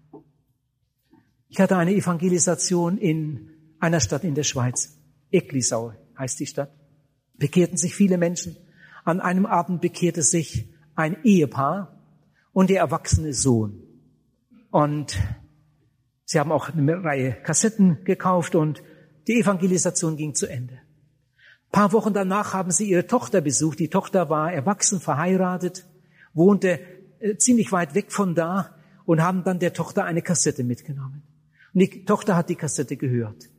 [1.48, 3.50] Ich hatte eine Evangelisation in
[3.80, 4.98] einer Stadt in der Schweiz.
[5.32, 6.72] Eglisau heißt die Stadt.
[7.36, 8.58] Bekehrten sich viele Menschen.
[9.06, 11.99] An einem Abend bekehrte sich ein Ehepaar
[12.60, 13.82] und der erwachsene Sohn.
[14.70, 15.18] Und
[16.26, 18.84] sie haben auch eine Reihe Kassetten gekauft und
[19.30, 20.74] die Evangelisation ging zu Ende.
[20.74, 23.80] Ein paar Wochen danach haben sie ihre Tochter besucht.
[23.80, 25.86] Die Tochter war erwachsen, verheiratet,
[26.34, 26.82] wohnte
[27.20, 31.24] äh, ziemlich weit weg von da und haben dann der Tochter eine Kassette mitgenommen.
[31.74, 33.50] Und die Tochter hat die Kassette gehört.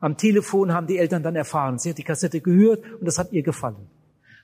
[0.00, 3.32] Am Telefon haben die Eltern dann erfahren, sie hat die Kassette gehört und das hat
[3.32, 3.88] ihr gefallen.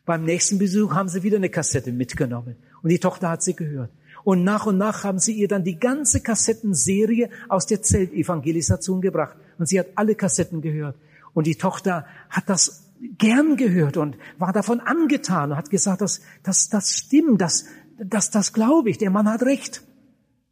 [0.07, 3.91] Beim nächsten Besuch haben sie wieder eine Kassette mitgenommen und die Tochter hat sie gehört.
[4.27, 9.37] Und nach und nach haben sie ihr dann die ganze Kassettenserie aus der Zeltevangelisation gebracht.
[9.57, 10.97] Und sie hat alle Kassetten gehört.
[11.33, 16.23] Und die Tochter hat das gern gehört und war davon angetan und hat gesagt, das,
[16.43, 17.67] das, das stimmt, das,
[17.99, 19.85] das, das glaube ich, der Mann hat recht.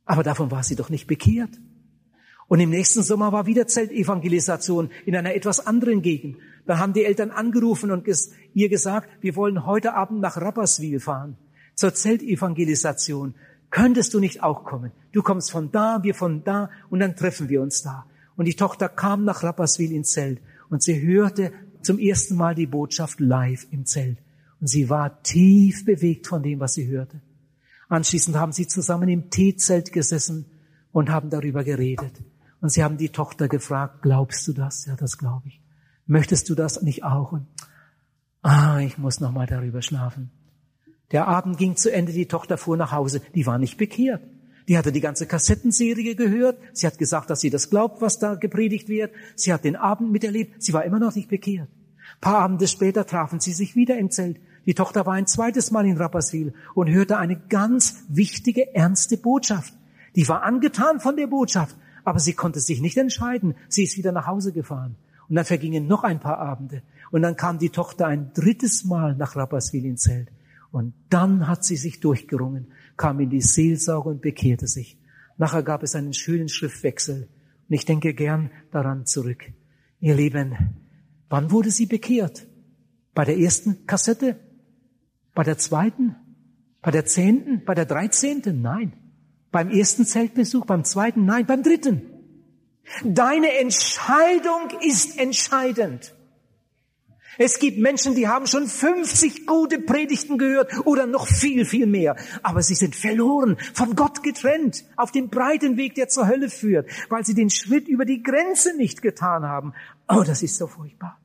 [0.04, 1.50] Aber davon war sie doch nicht bekehrt.
[2.46, 6.36] Und im nächsten Sommer war wieder Zeltevangelisation in einer etwas anderen Gegend.
[6.64, 8.06] Da haben die Eltern angerufen und
[8.52, 11.36] ihr gesagt, wir wollen heute Abend nach Rapperswil fahren
[11.74, 13.34] zur Zeltevangelisation.
[13.74, 14.92] Könntest du nicht auch kommen?
[15.10, 18.06] Du kommst von da, wir von da und dann treffen wir uns da.
[18.36, 21.50] Und die Tochter kam nach Rapperswil ins Zelt und sie hörte
[21.82, 24.18] zum ersten Mal die Botschaft live im Zelt.
[24.60, 27.20] Und sie war tief bewegt von dem, was sie hörte.
[27.88, 30.46] Anschließend haben sie zusammen im Teezelt gesessen
[30.92, 32.22] und haben darüber geredet.
[32.60, 34.86] Und sie haben die Tochter gefragt, glaubst du das?
[34.86, 35.60] Ja, das glaube ich.
[36.06, 37.32] Möchtest du das nicht auch?
[37.32, 37.48] Und,
[38.42, 40.30] ah, ich muss noch mal darüber schlafen.
[41.12, 43.20] Der Abend ging zu Ende, die Tochter fuhr nach Hause.
[43.34, 44.22] Die war nicht bekehrt.
[44.68, 46.58] Die hatte die ganze Kassettenserie gehört.
[46.72, 49.12] Sie hat gesagt, dass sie das glaubt, was da gepredigt wird.
[49.36, 50.62] Sie hat den Abend miterlebt.
[50.62, 51.68] Sie war immer noch nicht bekehrt.
[51.68, 54.38] Ein paar Abende später trafen sie sich wieder im Zelt.
[54.66, 59.74] Die Tochter war ein zweites Mal in Rapperswil und hörte eine ganz wichtige, ernste Botschaft.
[60.16, 63.54] Die war angetan von der Botschaft, aber sie konnte sich nicht entscheiden.
[63.68, 64.96] Sie ist wieder nach Hause gefahren.
[65.28, 66.82] Und dann vergingen noch ein paar Abende.
[67.10, 70.28] Und dann kam die Tochter ein drittes Mal nach Rapperswil ins Zelt.
[70.74, 74.98] Und dann hat sie sich durchgerungen, kam in die Seelsorge und bekehrte sich.
[75.36, 77.28] Nachher gab es einen schönen Schriftwechsel.
[77.68, 79.44] Und ich denke gern daran zurück.
[80.00, 80.56] Ihr Lieben,
[81.28, 82.48] wann wurde sie bekehrt?
[83.14, 84.36] Bei der ersten Kassette?
[85.32, 86.16] Bei der zweiten?
[86.82, 87.64] Bei der zehnten?
[87.64, 88.60] Bei der dreizehnten?
[88.60, 88.94] Nein.
[89.52, 90.66] Beim ersten Zeltbesuch?
[90.66, 91.24] Beim zweiten?
[91.24, 91.46] Nein.
[91.46, 92.02] Beim dritten.
[93.04, 96.13] Deine Entscheidung ist entscheidend.
[97.38, 102.16] Es gibt Menschen, die haben schon 50 gute Predigten gehört oder noch viel, viel mehr.
[102.42, 106.88] Aber sie sind verloren, von Gott getrennt, auf dem breiten Weg, der zur Hölle führt,
[107.08, 109.74] weil sie den Schritt über die Grenze nicht getan haben.
[110.08, 111.20] Oh, das ist so furchtbar.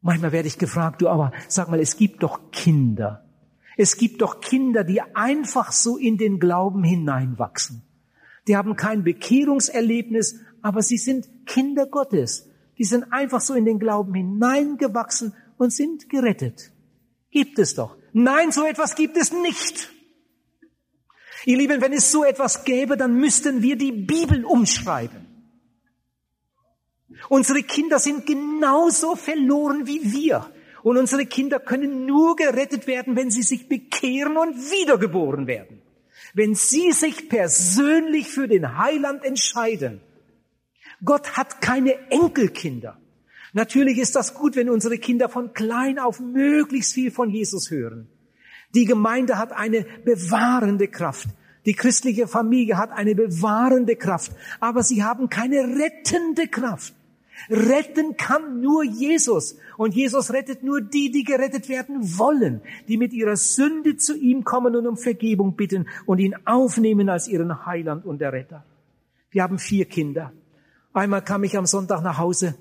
[0.00, 3.24] Manchmal werde ich gefragt, du, aber sag mal, es gibt doch Kinder.
[3.76, 7.82] Es gibt doch Kinder, die einfach so in den Glauben hineinwachsen.
[8.48, 12.48] Die haben kein Bekehrungserlebnis, aber sie sind Kinder Gottes.
[12.78, 16.72] Die sind einfach so in den Glauben hineingewachsen und sind gerettet.
[17.30, 17.96] Gibt es doch.
[18.12, 19.90] Nein, so etwas gibt es nicht.
[21.44, 25.26] Ihr Lieben, wenn es so etwas gäbe, dann müssten wir die Bibel umschreiben.
[27.28, 30.50] Unsere Kinder sind genauso verloren wie wir.
[30.82, 35.80] Und unsere Kinder können nur gerettet werden, wenn sie sich bekehren und wiedergeboren werden.
[36.34, 40.00] Wenn sie sich persönlich für den Heiland entscheiden.
[41.04, 42.98] Gott hat keine Enkelkinder.
[43.52, 48.08] Natürlich ist das gut, wenn unsere Kinder von klein auf möglichst viel von Jesus hören.
[48.74, 51.28] Die Gemeinde hat eine bewahrende Kraft.
[51.66, 54.32] Die christliche Familie hat eine bewahrende Kraft.
[54.60, 56.94] Aber sie haben keine rettende Kraft.
[57.50, 59.58] Retten kann nur Jesus.
[59.76, 64.44] Und Jesus rettet nur die, die gerettet werden wollen, die mit ihrer Sünde zu ihm
[64.44, 68.64] kommen und um Vergebung bitten und ihn aufnehmen als ihren Heiland und der Retter.
[69.30, 70.32] Wir haben vier Kinder.
[70.94, 72.54] Einmal kam ich am Sonntag nach Hause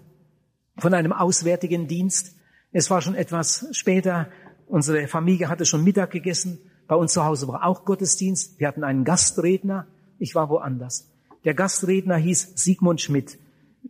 [0.78, 2.36] von einem auswärtigen Dienst.
[2.72, 4.30] Es war schon etwas später.
[4.68, 6.60] Unsere Familie hatte schon Mittag gegessen.
[6.88, 8.60] Bei uns zu Hause war auch Gottesdienst.
[8.60, 9.88] Wir hatten einen Gastredner.
[10.18, 11.10] Ich war woanders.
[11.44, 13.38] Der Gastredner hieß Sigmund Schmidt.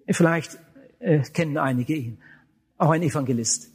[0.10, 0.58] Vielleicht
[1.00, 2.18] äh, kennen einige ihn.
[2.78, 3.70] Auch ein Evangelist.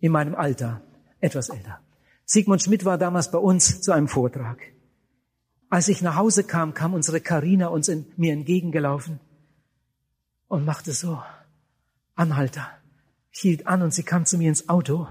[0.00, 0.82] In meinem Alter.
[1.20, 1.80] Etwas älter.
[2.26, 4.58] Sigmund Schmidt war damals bei uns zu einem Vortrag.
[5.70, 9.18] Als ich nach Hause kam, kam unsere Karina uns in, mir entgegengelaufen
[10.54, 11.20] und machte so
[12.14, 12.68] Anhalter.
[13.30, 15.08] hielt an und sie kam zu mir ins Auto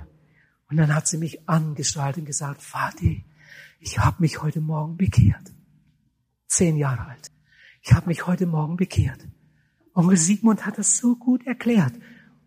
[0.69, 3.25] und dann hat sie mich angestrahlt und gesagt, Vati,
[3.81, 5.51] ich habe mich heute Morgen bekehrt.
[6.47, 7.29] Zehn Jahre alt.
[7.81, 9.19] Ich habe mich heute Morgen bekehrt.
[9.93, 11.93] Onkel Sigmund hat das so gut erklärt.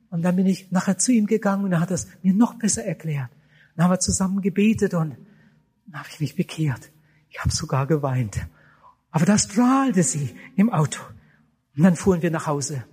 [0.09, 2.85] Und dann bin ich nachher zu ihm gegangen und er hat das mir noch besser
[2.85, 3.31] erklärt.
[3.75, 5.17] Dann haben wir zusammen gebetet und
[5.87, 6.91] dann habe ich mich bekehrt.
[7.29, 8.47] Ich habe sogar geweint.
[9.11, 11.03] Aber da strahlte sie im Auto.
[11.77, 12.85] Und dann fuhren wir nach Hause.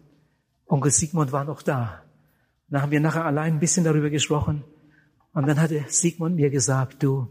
[0.65, 2.03] Onkel Sigmund war noch da.
[2.69, 4.63] Dann haben wir nachher allein ein bisschen darüber gesprochen.
[5.34, 7.27] Und dann hatte Sigmund mir gesagt, du,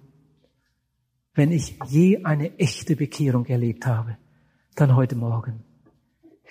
[1.34, 4.16] wenn ich je eine echte Bekehrung erlebt habe,
[4.74, 5.64] dann heute Morgen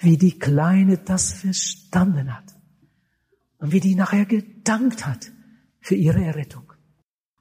[0.02, 2.56] wie die Kleine das verstanden hat
[3.60, 5.32] und wie die nachher gedankt hat
[5.80, 6.74] für ihre Errettung.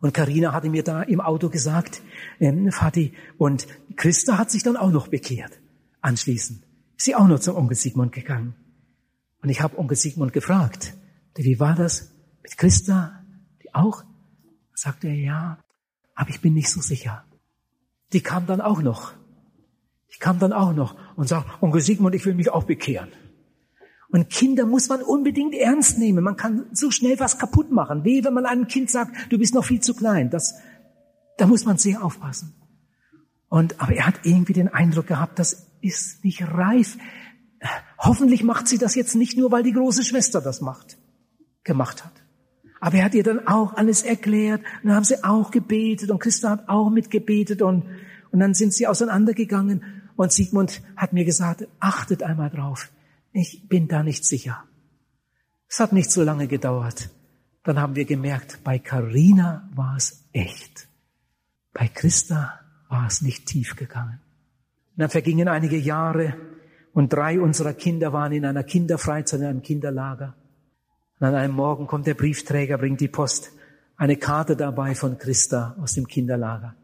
[0.01, 2.03] Und Karina hatte mir da im Auto gesagt,
[2.39, 5.61] ähm, Vati, und Christa hat sich dann auch noch bekehrt.
[6.01, 6.70] Anschließend
[7.01, 8.55] sie auch noch zum Onkel Sigmund gegangen.
[9.43, 10.95] Und ich habe Onkel Sigmund gefragt,
[11.35, 13.25] wie war das mit Christa?
[13.63, 14.05] Die auch?
[14.75, 15.59] Sagte er, ja,
[16.15, 17.25] aber ich bin nicht so sicher.
[18.13, 19.13] Die kam dann auch noch.
[20.09, 23.11] Ich kam dann auch noch und sagt, Onkel Sigmund, ich will mich auch bekehren.
[24.11, 26.25] Und Kinder muss man unbedingt ernst nehmen.
[26.25, 28.05] Man kann so schnell was kaputt machen.
[28.05, 30.31] Wie wenn man einem Kind sagt, du bist noch viel zu klein.
[30.31, 30.55] Das,
[31.39, 32.55] da muss man sehr aufpassen.
[33.49, 36.97] Und, aber er hat irgendwie den Eindruck gehabt, das ist nicht reif.
[37.99, 40.99] Hoffentlich macht sie das jetzt nicht nur, weil die große Schwester das macht,
[41.65, 42.13] gemacht hat.
[42.81, 44.63] Aber er hat ihr dann auch alles erklärt.
[44.83, 47.85] Und dann haben sie auch gebetet und Christa hat auch mitgebetet und,
[48.31, 49.83] und dann sind sie auseinandergegangen
[50.17, 52.91] und Sigmund hat mir gesagt, achtet einmal drauf.
[53.33, 54.65] Ich bin da nicht sicher.
[55.69, 57.11] Es hat nicht so lange gedauert.
[57.63, 60.89] Dann haben wir gemerkt, bei Carina war es echt.
[61.73, 62.59] Bei Christa
[62.89, 64.21] war es nicht tief gegangen.
[64.97, 66.35] Dann vergingen einige Jahre
[66.93, 70.35] und drei unserer Kinder waren in einer Kinderfreizeit, in einem Kinderlager.
[71.19, 73.53] Und an einem Morgen kommt der Briefträger, bringt die Post,
[73.97, 76.75] eine Karte dabei von Christa aus dem Kinderlager.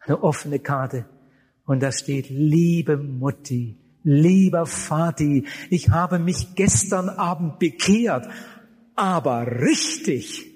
[0.00, 1.06] Eine offene Karte.
[1.64, 8.28] Und da steht, liebe Mutti, lieber Vati, ich habe mich gestern Abend bekehrt,
[8.94, 10.46] aber richtig.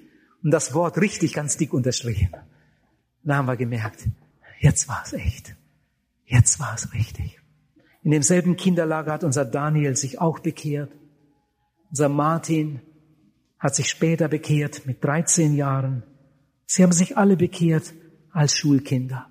[0.43, 2.29] Und das Wort richtig ganz dick unterstrichen.
[3.23, 4.07] Da haben wir gemerkt,
[4.59, 5.55] jetzt war es echt.
[6.31, 7.41] Jetzt war es richtig.
[8.03, 10.89] In demselben Kinderlager hat unser Daniel sich auch bekehrt.
[11.89, 12.79] Unser Martin
[13.59, 16.03] hat sich später bekehrt mit 13 Jahren.
[16.65, 17.93] Sie haben sich alle bekehrt
[18.31, 19.27] als Schulkinder.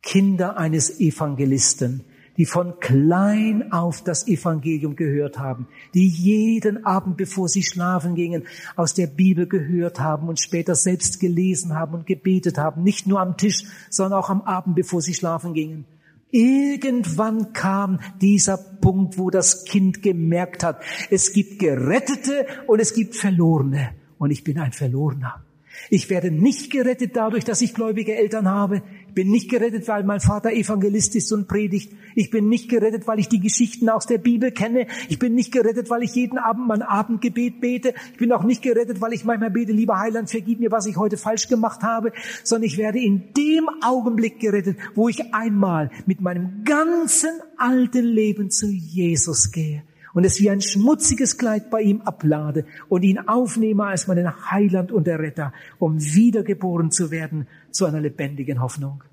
[0.00, 2.06] Kinder eines Evangelisten,
[2.38, 8.46] die von klein auf das Evangelium gehört haben, die jeden Abend, bevor sie schlafen gingen,
[8.76, 13.20] aus der Bibel gehört haben und später selbst gelesen haben und gebetet haben, nicht nur
[13.20, 15.84] am Tisch, sondern auch am Abend, bevor sie schlafen gingen.
[16.30, 23.16] Irgendwann kam dieser Punkt, wo das Kind gemerkt hat, es gibt Gerettete und es gibt
[23.16, 23.90] Verlorene.
[24.18, 25.42] Und ich bin ein Verlorener.
[25.88, 28.82] Ich werde nicht gerettet dadurch, dass ich gläubige Eltern habe.
[29.10, 31.92] Ich bin nicht gerettet, weil mein Vater Evangelist ist und predigt.
[32.14, 34.86] Ich bin nicht gerettet, weil ich die Geschichten aus der Bibel kenne.
[35.08, 37.92] Ich bin nicht gerettet, weil ich jeden Abend mein Abendgebet bete.
[38.12, 40.96] Ich bin auch nicht gerettet, weil ich manchmal bete, lieber Heiland, vergib mir, was ich
[40.96, 42.12] heute falsch gemacht habe,
[42.44, 48.52] sondern ich werde in dem Augenblick gerettet, wo ich einmal mit meinem ganzen alten Leben
[48.52, 49.82] zu Jesus gehe
[50.14, 54.92] und es wie ein schmutziges Kleid bei ihm ablade und ihn aufnehme als meinen Heiland
[54.92, 59.04] und Erretter, um wiedergeboren zu werden zu einer lebendigen Hoffnung.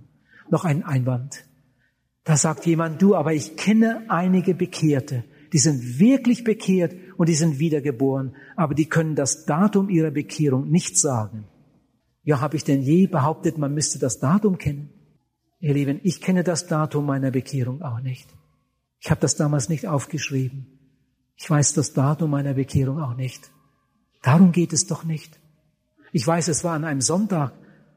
[0.49, 1.45] Noch ein Einwand.
[2.23, 5.23] Da sagt jemand, du, aber ich kenne einige Bekehrte,
[5.53, 10.69] die sind wirklich bekehrt und die sind wiedergeboren, aber die können das Datum ihrer Bekehrung
[10.69, 11.45] nicht sagen.
[12.23, 14.89] Ja, habe ich denn je behauptet, man müsste das Datum kennen?
[15.59, 18.27] Ihr Lieben, ich kenne das Datum meiner Bekehrung auch nicht.
[18.99, 20.76] Ich habe das damals nicht aufgeschrieben.
[21.37, 23.51] Ich weiß das Datum meiner Bekehrung auch nicht.
[24.23, 25.39] Darum geht es doch nicht.
[26.11, 27.53] Ich weiß, es war an einem Sonntag,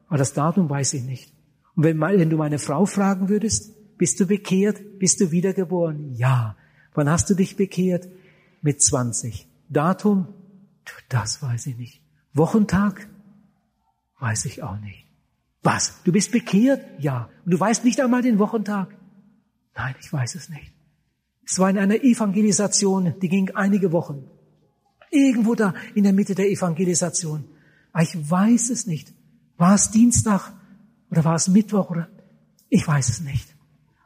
[0.07, 1.33] aber das Datum weiß ich nicht.
[1.75, 4.99] Und wenn, wenn du meine Frau fragen würdest, bist du bekehrt?
[4.99, 6.13] Bist du wiedergeboren?
[6.15, 6.55] Ja.
[6.93, 8.07] Wann hast du dich bekehrt?
[8.61, 9.47] Mit 20.
[9.69, 10.27] Datum?
[11.09, 12.01] Das weiß ich nicht.
[12.33, 13.07] Wochentag?
[14.19, 15.07] Weiß ich auch nicht.
[15.63, 16.01] Was?
[16.03, 16.85] Du bist bekehrt?
[16.99, 17.29] Ja.
[17.45, 18.95] Und du weißt nicht einmal den Wochentag?
[19.75, 20.73] Nein, ich weiß es nicht.
[21.45, 24.27] Es war in einer Evangelisation, die ging einige Wochen.
[25.09, 27.45] Irgendwo da in der Mitte der Evangelisation.
[27.91, 29.13] Aber ich weiß es nicht.
[29.57, 30.53] War es Dienstag
[31.09, 32.07] oder war es Mittwoch oder?
[32.69, 33.47] Ich weiß es nicht.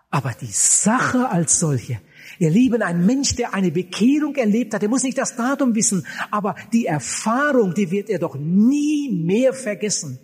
[0.09, 1.99] Aber die Sache als solche,
[2.39, 6.05] ihr Lieben, ein Mensch, der eine Bekehrung erlebt hat, der muss nicht das Datum wissen,
[6.31, 10.19] aber die Erfahrung, die wird er doch nie mehr vergessen.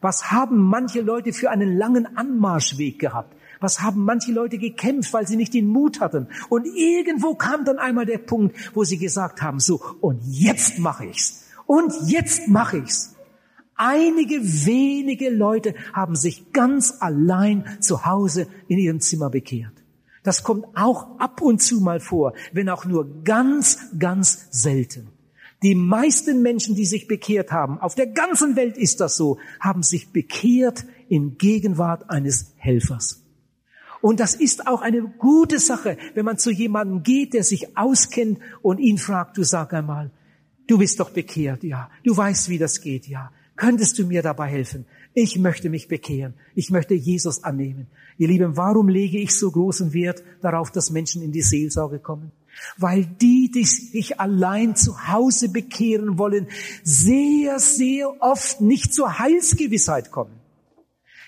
[0.00, 3.36] Was haben manche Leute für einen langen Anmarschweg gehabt?
[3.64, 6.26] Was haben manche Leute gekämpft, weil sie nicht den Mut hatten?
[6.50, 11.06] Und irgendwo kam dann einmal der Punkt, wo sie gesagt haben, so, und jetzt mache
[11.06, 11.46] ich's.
[11.64, 13.14] Und jetzt mache ich's.
[13.74, 14.34] Einige
[14.66, 19.72] wenige Leute haben sich ganz allein zu Hause in ihrem Zimmer bekehrt.
[20.24, 25.08] Das kommt auch ab und zu mal vor, wenn auch nur ganz, ganz selten.
[25.62, 29.82] Die meisten Menschen, die sich bekehrt haben, auf der ganzen Welt ist das so, haben
[29.82, 33.23] sich bekehrt in Gegenwart eines Helfers.
[34.04, 38.38] Und das ist auch eine gute Sache, wenn man zu jemandem geht, der sich auskennt
[38.60, 40.10] und ihn fragt, du sag einmal,
[40.66, 41.88] du bist doch bekehrt, ja.
[42.04, 43.32] Du weißt, wie das geht, ja.
[43.56, 44.84] Könntest du mir dabei helfen?
[45.14, 46.34] Ich möchte mich bekehren.
[46.54, 47.86] Ich möchte Jesus annehmen.
[48.18, 52.30] Ihr Lieben, warum lege ich so großen Wert darauf, dass Menschen in die Seelsorge kommen?
[52.76, 56.48] Weil die, die sich allein zu Hause bekehren wollen,
[56.82, 60.33] sehr, sehr oft nicht zur Heilsgewissheit kommen.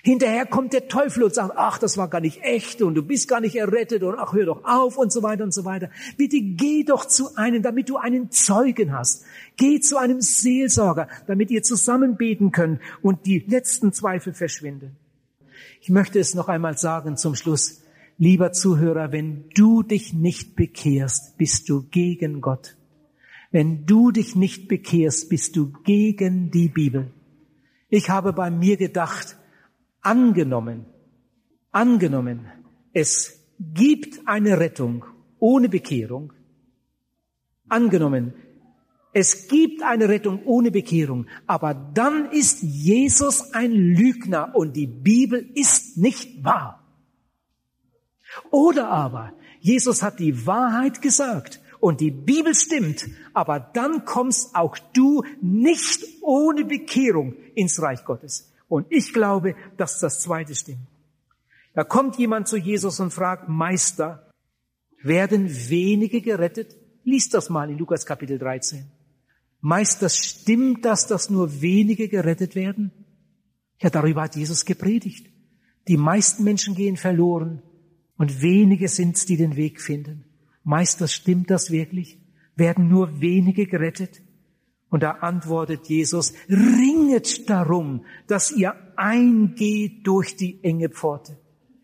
[0.03, 3.27] Hinterher kommt der Teufel und sagt, ach, das war gar nicht echt und du bist
[3.27, 5.89] gar nicht errettet und ach, hör doch auf und so weiter und so weiter.
[6.17, 9.25] Bitte geh doch zu einem, damit du einen Zeugen hast.
[9.57, 14.95] Geh zu einem Seelsorger, damit ihr zusammen beten könnt und die letzten Zweifel verschwinden.
[15.81, 17.81] Ich möchte es noch einmal sagen zum Schluss.
[18.19, 22.75] Lieber Zuhörer, wenn du dich nicht bekehrst, bist du gegen Gott.
[23.51, 27.11] Wenn du dich nicht bekehrst, bist du gegen die Bibel.
[27.89, 29.37] Ich habe bei mir gedacht,
[30.07, 30.85] angenommen,
[31.71, 32.45] angenommen,
[32.93, 35.03] es gibt eine Rettung
[35.37, 36.31] ohne Bekehrung,
[37.67, 38.33] angenommen,
[39.11, 45.45] es gibt eine Rettung ohne Bekehrung, aber dann ist Jesus ein Lügner und die Bibel
[45.55, 46.87] ist nicht wahr.
[48.49, 54.77] Oder aber Jesus hat die Wahrheit gesagt und die Bibel stimmt, aber dann kommst auch
[54.93, 58.53] du nicht ohne Bekehrung ins Reich Gottes.
[58.67, 60.87] Und ich glaube, dass das zweite stimmt.
[61.73, 64.31] Da kommt jemand zu Jesus und fragt, Meister,
[65.01, 66.75] werden wenige gerettet?
[67.03, 68.85] Lies das mal in Lukas Kapitel 13.
[69.61, 72.91] Meister, stimmt das, dass nur wenige gerettet werden?
[73.79, 75.27] Ja, darüber hat Jesus gepredigt.
[75.87, 77.61] Die meisten Menschen gehen verloren
[78.17, 80.25] und wenige sind's, die den Weg finden.
[80.63, 82.19] Meister, stimmt das wirklich?
[82.55, 84.21] Werden nur wenige gerettet?
[84.89, 91.37] Und da antwortet Jesus, ringet darum, dass ihr eingeht durch die enge Pforte.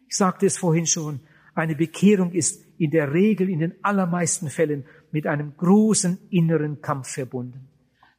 [0.08, 1.20] Ich sagte es vorhin schon,
[1.54, 7.10] eine Bekehrung ist in der Regel, in den allermeisten Fällen mit einem großen inneren Kampf
[7.10, 7.68] verbunden.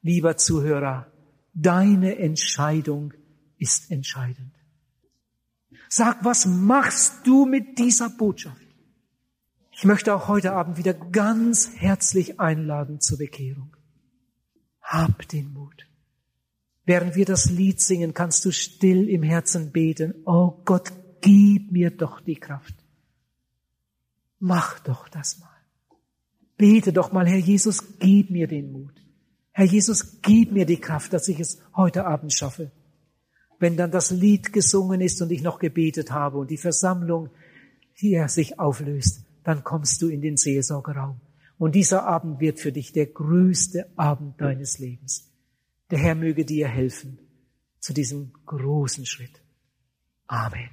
[0.02, 1.10] Lieber Zuhörer,
[1.54, 3.14] deine Entscheidung
[3.58, 4.52] ist entscheidend.
[5.88, 8.60] Sag, was machst du mit dieser Botschaft?
[9.72, 13.74] Ich möchte auch heute Abend wieder ganz herzlich einladen zur Bekehrung.
[14.94, 15.88] Hab den Mut.
[16.84, 20.14] Während wir das Lied singen, kannst du still im Herzen beten.
[20.24, 22.76] Oh Gott, gib mir doch die Kraft.
[24.38, 25.48] Mach doch das mal.
[26.56, 28.94] Bete doch mal, Herr Jesus, gib mir den Mut.
[29.50, 32.70] Herr Jesus, gib mir die Kraft, dass ich es heute Abend schaffe.
[33.58, 37.30] Wenn dann das Lied gesungen ist und ich noch gebetet habe und die Versammlung
[37.94, 41.20] hier sich auflöst, dann kommst du in den Seelsorgeraum.
[41.58, 45.30] Und dieser Abend wird für dich der größte Abend deines Lebens.
[45.90, 47.18] Der Herr möge dir helfen
[47.78, 49.42] zu diesem großen Schritt.
[50.26, 50.70] Amen.